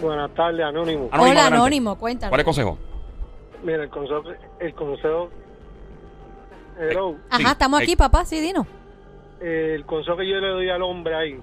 Buenas 0.00 0.30
tardes, 0.34 0.60
Anónimo. 0.64 1.08
Anónimo, 1.10 1.22
Hola, 1.22 1.24
adelante. 1.40 1.56
Anónimo, 1.56 1.98
cuéntanos. 1.98 2.30
¿Cuál 2.30 2.40
es 2.40 2.42
el 2.42 2.44
consejo? 2.46 2.78
Mira, 3.62 3.82
el 3.84 3.90
consejo, 3.90 4.22
el 4.60 4.74
consejo, 4.74 5.30
hello, 6.78 7.16
Ajá, 7.30 7.38
Sí, 7.38 7.44
estamos 7.52 7.80
eh. 7.80 7.82
aquí, 7.84 7.96
papá, 7.96 8.24
sí, 8.24 8.40
dinos. 8.40 8.66
el 9.40 9.84
consejo 9.86 10.16
que 10.18 10.28
yo 10.28 10.36
le 10.36 10.48
doy 10.48 10.68
al 10.70 10.82
hombre 10.82 11.14
ahí, 11.14 11.40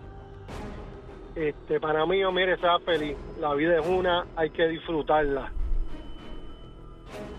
este, 1.36 1.80
para 1.80 2.06
mí, 2.06 2.22
mire, 2.32 2.58
sea 2.60 2.78
feliz. 2.86 3.18
La 3.40 3.54
vida 3.56 3.80
es 3.80 3.88
una, 3.88 4.26
hay 4.36 4.52
que 4.52 4.68
disfrutarla. 4.68 5.52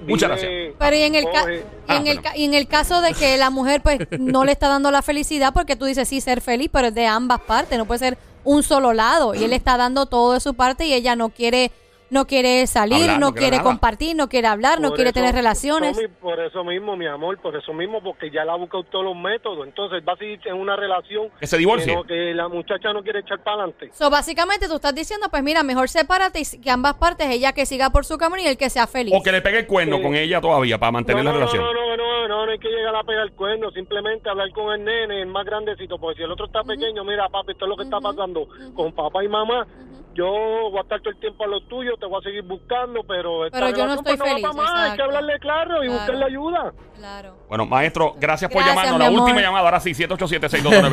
Muchas 0.07 0.41
Vive- 0.41 0.75
Pero 0.79 0.97
y 0.97 1.03
en 1.03 1.15
el, 1.15 1.25
ca- 1.25 1.43
coge- 1.45 1.65
Ah, 1.89 1.97
en, 1.97 2.07
el 2.07 2.17
bueno. 2.17 2.23
ca- 2.23 2.37
y 2.37 2.45
en 2.45 2.55
el 2.55 2.69
caso 2.69 3.01
de 3.01 3.13
que 3.15 3.37
la 3.37 3.51
mujer 3.51 3.81
pues 3.83 3.99
no 4.21 4.45
le 4.45 4.53
está 4.53 4.69
dando 4.69 4.91
la 4.91 5.03
felicidad 5.03 5.53
porque 5.55 5.77
tú 5.77 5.85
dices 5.85 6.09
sí 6.09 6.21
ser 6.21 6.41
feliz, 6.41 6.69
pero 6.73 6.89
es 6.89 6.95
de 6.95 7.07
ambas 7.07 7.41
partes, 7.41 7.79
no 7.79 7.85
puede 7.85 7.99
ser 8.01 8.19
un 8.45 8.63
solo 8.63 8.93
lado 8.93 9.35
y 9.35 9.45
él 9.45 9.53
está 9.53 9.77
dando 9.77 10.07
todo 10.07 10.33
de 10.35 10.41
su 10.41 10.55
parte 10.55 10.87
y 10.87 10.93
ella 10.93 11.17
no 11.17 11.31
quiere 11.31 11.73
no 12.11 12.27
quiere 12.27 12.67
salir, 12.67 13.03
Hablar, 13.03 13.19
no, 13.21 13.27
no 13.31 13.35
quiere 13.35 13.61
compartir, 13.61 14.15
no 14.15 14.29
quiere 14.29 14.47
hablar, 14.47 14.81
no 14.81 14.93
quiere 14.93 15.11
eso- 15.11 15.15
tener 15.21 15.35
relaciones. 15.35 15.97
Tommy, 15.97 16.09
por 16.09 16.39
eso 16.41 16.63
mismo, 16.65 16.97
mi 16.97 17.07
amor, 17.07 17.39
por 17.41 17.57
eso 17.57 17.73
mismo, 17.73 18.03
porque 18.03 18.31
ya 18.31 18.45
la 18.45 18.53
ha 18.53 18.57
buscado 18.57 18.85
todos 18.85 19.05
los 19.05 19.17
métodos. 19.17 19.67
Entonces 19.67 20.03
va 20.07 20.13
a 20.13 20.17
seguir 20.17 20.41
en 20.45 20.55
una 20.55 20.77
relación 20.77 21.29
Que 21.41 21.47
se 21.47 21.59
divorcie. 21.59 21.87
que, 21.93 21.95
no- 21.97 22.05
que 22.05 22.35
la 22.35 22.49
muchacha 22.49 22.93
no 22.93 23.03
quiere 23.03 23.21
echar 23.21 23.43
para 23.43 23.57
adelante. 23.63 23.91
So, 23.93 24.11
básicamente 24.11 24.69
tú 24.69 24.77
estás 24.77 24.95
diciendo, 24.95 25.27
pues 25.31 25.43
mira, 25.43 25.63
mejor 25.63 25.89
sepárate 25.89 26.41
y 26.41 26.61
que 26.61 26.71
ambas 26.71 26.95
partes, 26.95 27.29
ella 27.31 27.53
que 27.53 27.67
siga 27.67 27.91
por 27.91 28.05
su 28.05 28.17
camino 28.19 28.43
y 28.43 28.47
el 28.47 28.57
que 28.57 28.71
sea 28.71 28.87
feliz. 28.87 29.15
O 29.17 29.23
que 29.23 29.33
le 29.33 29.41
pegue 29.43 29.59
el 29.61 29.67
cuerno 29.67 29.97
Sí. 29.97 30.03
con 30.03 30.15
ella 30.15 30.41
todavía 30.41 30.79
para 30.79 30.93
mantener 30.93 31.25
no, 31.25 31.31
la 31.31 31.39
no, 31.39 31.39
relación. 31.41 31.65
No, 31.65 31.73
no, 31.73 31.97
no, 31.97 32.29
no, 32.29 32.47
no 32.47 32.53
hay 32.53 32.59
que 32.59 32.69
llegar 32.69 32.95
a 32.95 33.03
pegar 33.03 33.25
el 33.25 33.33
cuerno, 33.33 33.71
simplemente 33.71 34.29
hablar 34.29 34.51
con 34.51 34.73
el 34.73 34.85
nene, 34.85 35.23
el 35.23 35.27
más 35.29 35.45
grandecito, 35.47 35.99
porque 35.99 36.19
si 36.19 36.23
el 36.25 36.31
otro 36.33 36.47
está 36.47 36.63
pequeño, 36.63 37.03
mira, 37.05 37.29
papi, 37.29 37.53
esto 37.53 37.65
es 37.65 37.69
lo 37.69 37.77
que 37.77 37.85
está 37.85 37.99
pasando 38.01 38.47
con 38.75 38.93
papá 38.93 39.25
y 39.25 39.29
mamá. 39.29 39.67
Yo 40.15 40.25
voy 40.71 40.79
a 40.79 40.83
estar 40.83 41.01
todo 41.01 41.11
el 41.11 41.19
tiempo 41.21 41.45
a 41.45 41.47
lo 41.49 41.61
tuyo, 41.63 41.97
te 41.99 42.07
voy 42.07 42.21
a 42.21 42.23
seguir 42.23 42.43
buscando, 42.43 43.03
pero 43.07 43.47
esta 43.47 43.59
Pero 43.59 43.71
yo 43.77 43.87
no 43.87 43.95
estoy 43.95 44.17
pues, 44.17 44.31
feliz, 44.31 44.45
va 44.45 44.51
para 44.53 44.63
más, 44.63 44.91
hay 44.91 44.97
que 44.97 45.03
hablarle 45.03 45.39
claro 45.41 45.83
y 45.83 45.87
Claro. 45.87 45.99
buscarle 45.99 46.25
ayuda. 46.27 46.73
Claro. 46.97 47.37
Bueno, 47.49 47.67
maestro, 47.67 48.15
gracias 48.19 48.51
por 48.51 48.63
Gracias, 48.63 48.85
llamarnos. 48.87 48.99
mi 48.99 49.03
La 49.05 49.09
amor. 49.09 49.21
última 49.23 49.41
llamada, 49.41 49.65
ahora 49.65 49.81
sí, 49.81 49.91
787-629. 49.95 50.91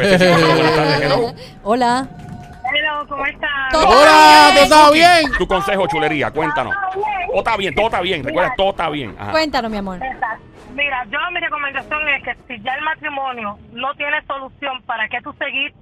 Buenas 0.55 0.75
tardes, 0.75 1.01
hello. 1.01 1.33
Hola. 1.63 2.07
Hello, 2.73 3.07
¿cómo 3.09 3.25
estás? 3.25 3.49
Todo 3.71 3.87
Hola, 3.87 4.51
bien. 4.53 4.69
¿todo 4.69 4.79
está 4.79 4.91
bien? 4.91 5.31
Tu 5.37 5.47
consejo, 5.47 5.87
chulería, 5.87 6.31
cuéntanos. 6.31 6.73
Todo 6.93 7.37
está 7.39 7.57
bien, 7.57 7.75
todo 7.75 7.85
está 7.87 8.01
bien. 8.01 8.23
Recuerda, 8.23 8.53
todo 8.55 8.69
está 8.69 8.89
bien. 8.89 9.15
Ajá. 9.19 9.31
Cuéntanos, 9.31 9.69
mi 9.71 9.77
amor. 9.77 9.99
Mira, 10.73 11.05
yo 11.09 11.17
mi 11.33 11.39
recomendación 11.41 11.99
es 12.09 12.23
que 12.23 12.35
si 12.47 12.63
ya 12.63 12.73
el 12.75 12.81
matrimonio 12.85 13.57
no 13.73 13.93
tiene 13.95 14.23
solución, 14.25 14.81
¿para 14.85 15.09
qué 15.09 15.19
tú 15.21 15.33
seguir 15.33 15.73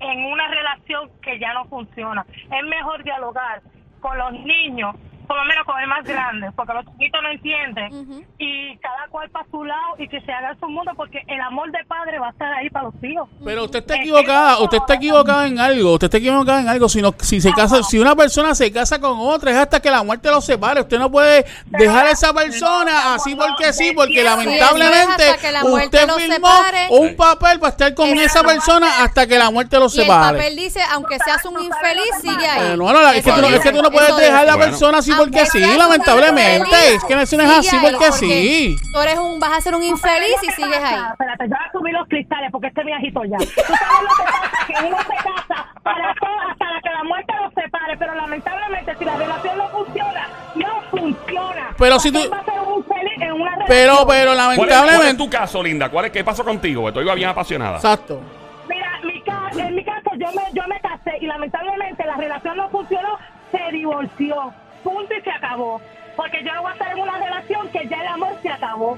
en 0.00 0.24
una 0.24 0.48
relación 0.48 1.10
que 1.22 1.38
ya 1.38 1.52
no 1.54 1.64
funciona? 1.66 2.24
Es 2.30 2.64
mejor 2.64 3.02
dialogar 3.04 3.62
con 4.00 4.16
los 4.16 4.32
niños, 4.32 4.94
por 5.28 5.36
lo 5.36 5.44
menos 5.44 5.64
con 5.66 5.78
el 5.80 5.86
más 5.86 6.04
grande, 6.04 6.50
porque 6.56 6.72
los 6.72 6.84
chiquitos 6.86 7.20
no 7.22 7.30
entienden, 7.30 8.26
y 8.38 8.76
cada 8.78 9.06
cual 9.10 9.28
para 9.30 9.46
su 9.50 9.62
lado 9.64 9.94
y 9.98 10.08
que 10.08 10.20
se 10.22 10.32
haga 10.32 10.56
su 10.58 10.66
mundo, 10.68 10.90
porque 10.96 11.22
el 11.26 11.40
amor 11.40 11.70
de 11.70 11.84
padre 11.86 12.18
va 12.18 12.28
a 12.28 12.30
estar 12.30 12.52
ahí 12.54 12.70
para 12.70 12.86
los 12.86 12.94
hijos. 13.02 13.28
Pero 13.44 13.64
usted 13.64 13.80
está 13.80 13.96
equivocada, 13.96 14.58
usted 14.60 14.78
está 14.78 14.94
equivocada 14.94 15.46
en 15.46 15.60
algo, 15.60 15.92
usted 15.92 16.06
está 16.06 16.16
equivocada 16.18 16.60
en 16.62 16.68
algo. 16.68 16.88
Si, 16.88 17.02
no, 17.02 17.14
si 17.20 17.40
se 17.40 17.52
casa, 17.52 17.82
si 17.82 17.98
una 17.98 18.16
persona 18.16 18.54
se 18.54 18.72
casa 18.72 18.98
con 19.00 19.18
otra, 19.20 19.50
es 19.50 19.56
hasta 19.58 19.80
que 19.80 19.90
la 19.90 20.02
muerte 20.02 20.30
los 20.30 20.44
separe. 20.44 20.80
Usted 20.80 20.98
no 20.98 21.10
puede 21.10 21.44
dejar 21.66 22.06
a 22.06 22.10
esa 22.10 22.32
persona 22.32 23.14
así 23.14 23.34
porque 23.34 23.72
sí, 23.72 23.92
porque 23.94 24.22
lamentablemente 24.24 25.24
usted 25.62 26.08
firmó 26.16 26.48
separe. 26.48 26.86
un 26.90 27.16
papel 27.16 27.60
para 27.60 27.70
estar 27.70 27.94
con 27.94 28.08
esa 28.18 28.42
persona 28.42 29.02
hasta 29.04 29.26
que 29.26 29.38
la 29.38 29.50
muerte 29.50 29.78
los 29.78 29.94
Y 29.94 29.98
el 30.00 30.04
separe. 30.06 30.38
papel 30.38 30.56
dice, 30.56 30.80
aunque 30.92 31.18
seas 31.18 31.44
un 31.44 31.62
infeliz, 31.62 32.10
sigue 32.22 32.46
ahí. 32.46 32.72
Eh, 32.72 32.76
no, 32.76 32.92
no, 32.92 33.08
es, 33.10 33.22
que 33.24 33.30
tú 33.32 33.40
no, 33.40 33.48
es 33.48 33.60
que 33.60 33.72
tú 33.72 33.82
no 33.82 33.90
puedes 33.90 34.16
dejar 34.16 34.42
a 34.42 34.44
la 34.44 34.56
Bueno. 34.56 34.70
persona 34.70 34.98
así 34.98 35.10
Aunque 35.10 35.17
porque 35.18 35.46
sí, 35.46 35.60
lamentablemente. 35.76 36.94
Es 36.94 37.04
que 37.04 37.14
no 37.14 37.20
es 37.22 37.32
así 37.32 37.76
ahí, 37.76 37.92
porque 37.92 38.12
sí. 38.12 38.76
Tú 38.92 39.00
eres 39.00 39.18
un, 39.18 39.38
vas 39.40 39.52
a 39.52 39.60
ser 39.60 39.74
un 39.74 39.82
infeliz 39.82 40.36
y 40.42 40.50
sigues 40.52 40.82
ahí. 40.82 41.00
Espérate, 41.12 41.44
yo 41.44 41.50
voy 41.50 41.58
a 41.66 41.72
subir 41.72 41.94
los 41.94 42.08
cristales 42.08 42.50
porque 42.52 42.68
este 42.68 42.84
viejito 42.84 43.24
ya. 43.24 43.38
Tú 43.38 43.44
sabes 43.46 44.02
lo 44.02 44.08
que 44.16 44.22
pasa, 44.24 44.66
que 44.66 44.86
uno 44.86 44.96
se 44.98 45.16
casa 45.16 45.66
para, 45.82 46.14
todo, 46.20 46.36
para 46.58 46.80
que 46.80 46.90
la 46.90 47.04
muerte 47.04 47.32
los 47.42 47.54
separe, 47.54 47.96
pero 47.98 48.14
lamentablemente 48.14 48.94
si 48.98 49.04
la 49.04 49.16
relación 49.16 49.58
no 49.58 49.68
funciona, 49.68 50.28
no 50.54 50.80
funciona. 50.90 51.74
Pero 51.78 51.98
si 52.00 52.10
tú- 52.12 52.18
Él 52.20 52.32
va 52.32 52.38
a 52.38 52.44
ser 52.44 52.60
un 52.60 52.78
infeliz 52.78 53.22
en 53.22 53.32
una 53.32 53.50
relación. 53.50 53.66
Pero, 53.68 53.94
pero 54.06 54.06
¿Cuál 54.06 54.08
es, 54.08 54.14
cuál 54.14 54.30
es 54.30 54.36
lamentablemente. 54.68 55.24
tu 55.24 55.30
caso, 55.30 55.62
linda? 55.62 55.88
¿Cuál 55.90 56.04
es, 56.06 56.10
¿Qué 56.12 56.24
pasó 56.24 56.44
contigo? 56.44 56.88
Ibas 56.88 57.16
bien 57.16 57.28
apasionada. 57.28 57.76
Exacto. 57.76 58.20
Mira, 58.68 58.88
mi 59.04 59.20
ca- 59.22 59.50
en 59.56 59.74
mi 59.74 59.84
caso 59.84 60.10
yo 60.18 60.26
me, 60.32 60.42
yo 60.52 60.62
me 60.68 60.80
casé 60.80 61.16
y 61.20 61.26
lamentablemente 61.26 62.04
la 62.04 62.16
relación 62.16 62.56
no 62.56 62.68
funcionó, 62.70 63.18
se 63.52 63.72
divorció. 63.72 64.52
Punto 64.88 65.14
y 65.14 65.20
se 65.20 65.30
acabó. 65.30 65.82
Porque 66.16 66.42
yo 66.42 66.54
no 66.54 66.62
voy 66.62 66.70
a 66.70 66.72
estar 66.72 66.90
en 66.92 66.98
una 66.98 67.18
relación 67.18 67.68
que 67.68 67.86
ya 67.88 68.00
el 68.00 68.06
amor 68.06 68.38
se 68.42 68.48
acabó. 68.48 68.96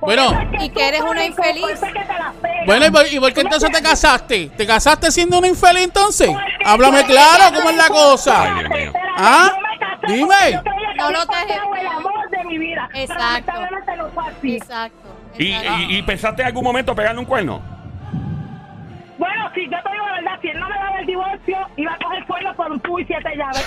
Bueno. 0.00 0.50
Y 0.60 0.68
que 0.70 0.88
eres 0.88 1.00
una 1.00 1.24
infeliz. 1.24 1.80
Bueno, 2.64 2.86
¿y 2.86 2.90
por, 2.90 3.06
y 3.08 3.18
por 3.18 3.28
qué 3.32 3.40
¿Tú 3.40 3.48
me 3.48 3.54
entonces 3.54 3.70
te 3.72 3.82
casaste? 3.82 4.50
¿Te 4.56 4.66
casaste 4.66 5.10
siendo 5.10 5.38
una 5.38 5.48
infeliz 5.48 5.82
entonces? 5.82 6.28
Porque 6.28 6.64
Háblame 6.64 7.04
claro 7.06 7.56
cómo 7.56 7.70
es 7.70 7.76
la 7.76 7.88
cosa. 7.88 8.42
Ay, 8.42 8.58
Dios 8.58 8.70
mío. 8.70 8.92
¿Ah? 9.16 9.52
Dime. 10.06 10.62
No 10.96 11.10
lo 11.10 11.22
el 11.22 11.86
amor 11.86 12.30
de 12.30 12.44
mi 12.44 12.58
vida. 12.58 12.88
Exacto. 12.94 13.52
así. 14.20 14.56
Exacto. 14.56 15.08
¿Y, 15.38 15.52
exacto. 15.52 15.78
y, 15.88 15.96
y 15.96 16.02
pensaste 16.02 16.42
en 16.42 16.48
algún 16.48 16.62
momento 16.62 16.94
pegarle 16.94 17.18
un 17.18 17.26
cuerno? 17.26 17.71
Bueno, 19.22 19.48
si 19.54 19.70
yo 19.70 19.76
te 19.84 19.92
digo 19.92 20.04
la 20.08 20.14
verdad, 20.14 20.38
si 20.42 20.48
él 20.48 20.58
no 20.58 20.68
me 20.68 20.74
daba 20.74 20.98
el 20.98 21.06
divorcio, 21.06 21.56
iba 21.76 21.92
a 21.92 21.98
coger 21.98 22.26
cuerno 22.26 22.54
por 22.56 22.72
un 22.72 22.80
pu 22.80 22.98
y 22.98 23.04
siete 23.04 23.30
llaves. 23.36 23.64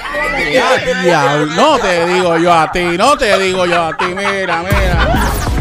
Ya, 0.51 1.01
diablo, 1.01 1.45
no 1.45 1.79
te 1.79 2.05
digo 2.07 2.37
yo 2.37 2.53
a 2.53 2.69
ti, 2.73 2.97
no 2.97 3.17
te 3.17 3.39
digo 3.39 3.65
yo 3.65 3.85
a 3.85 3.95
ti, 3.95 4.05
mira, 4.07 4.63
mira. 4.63 5.54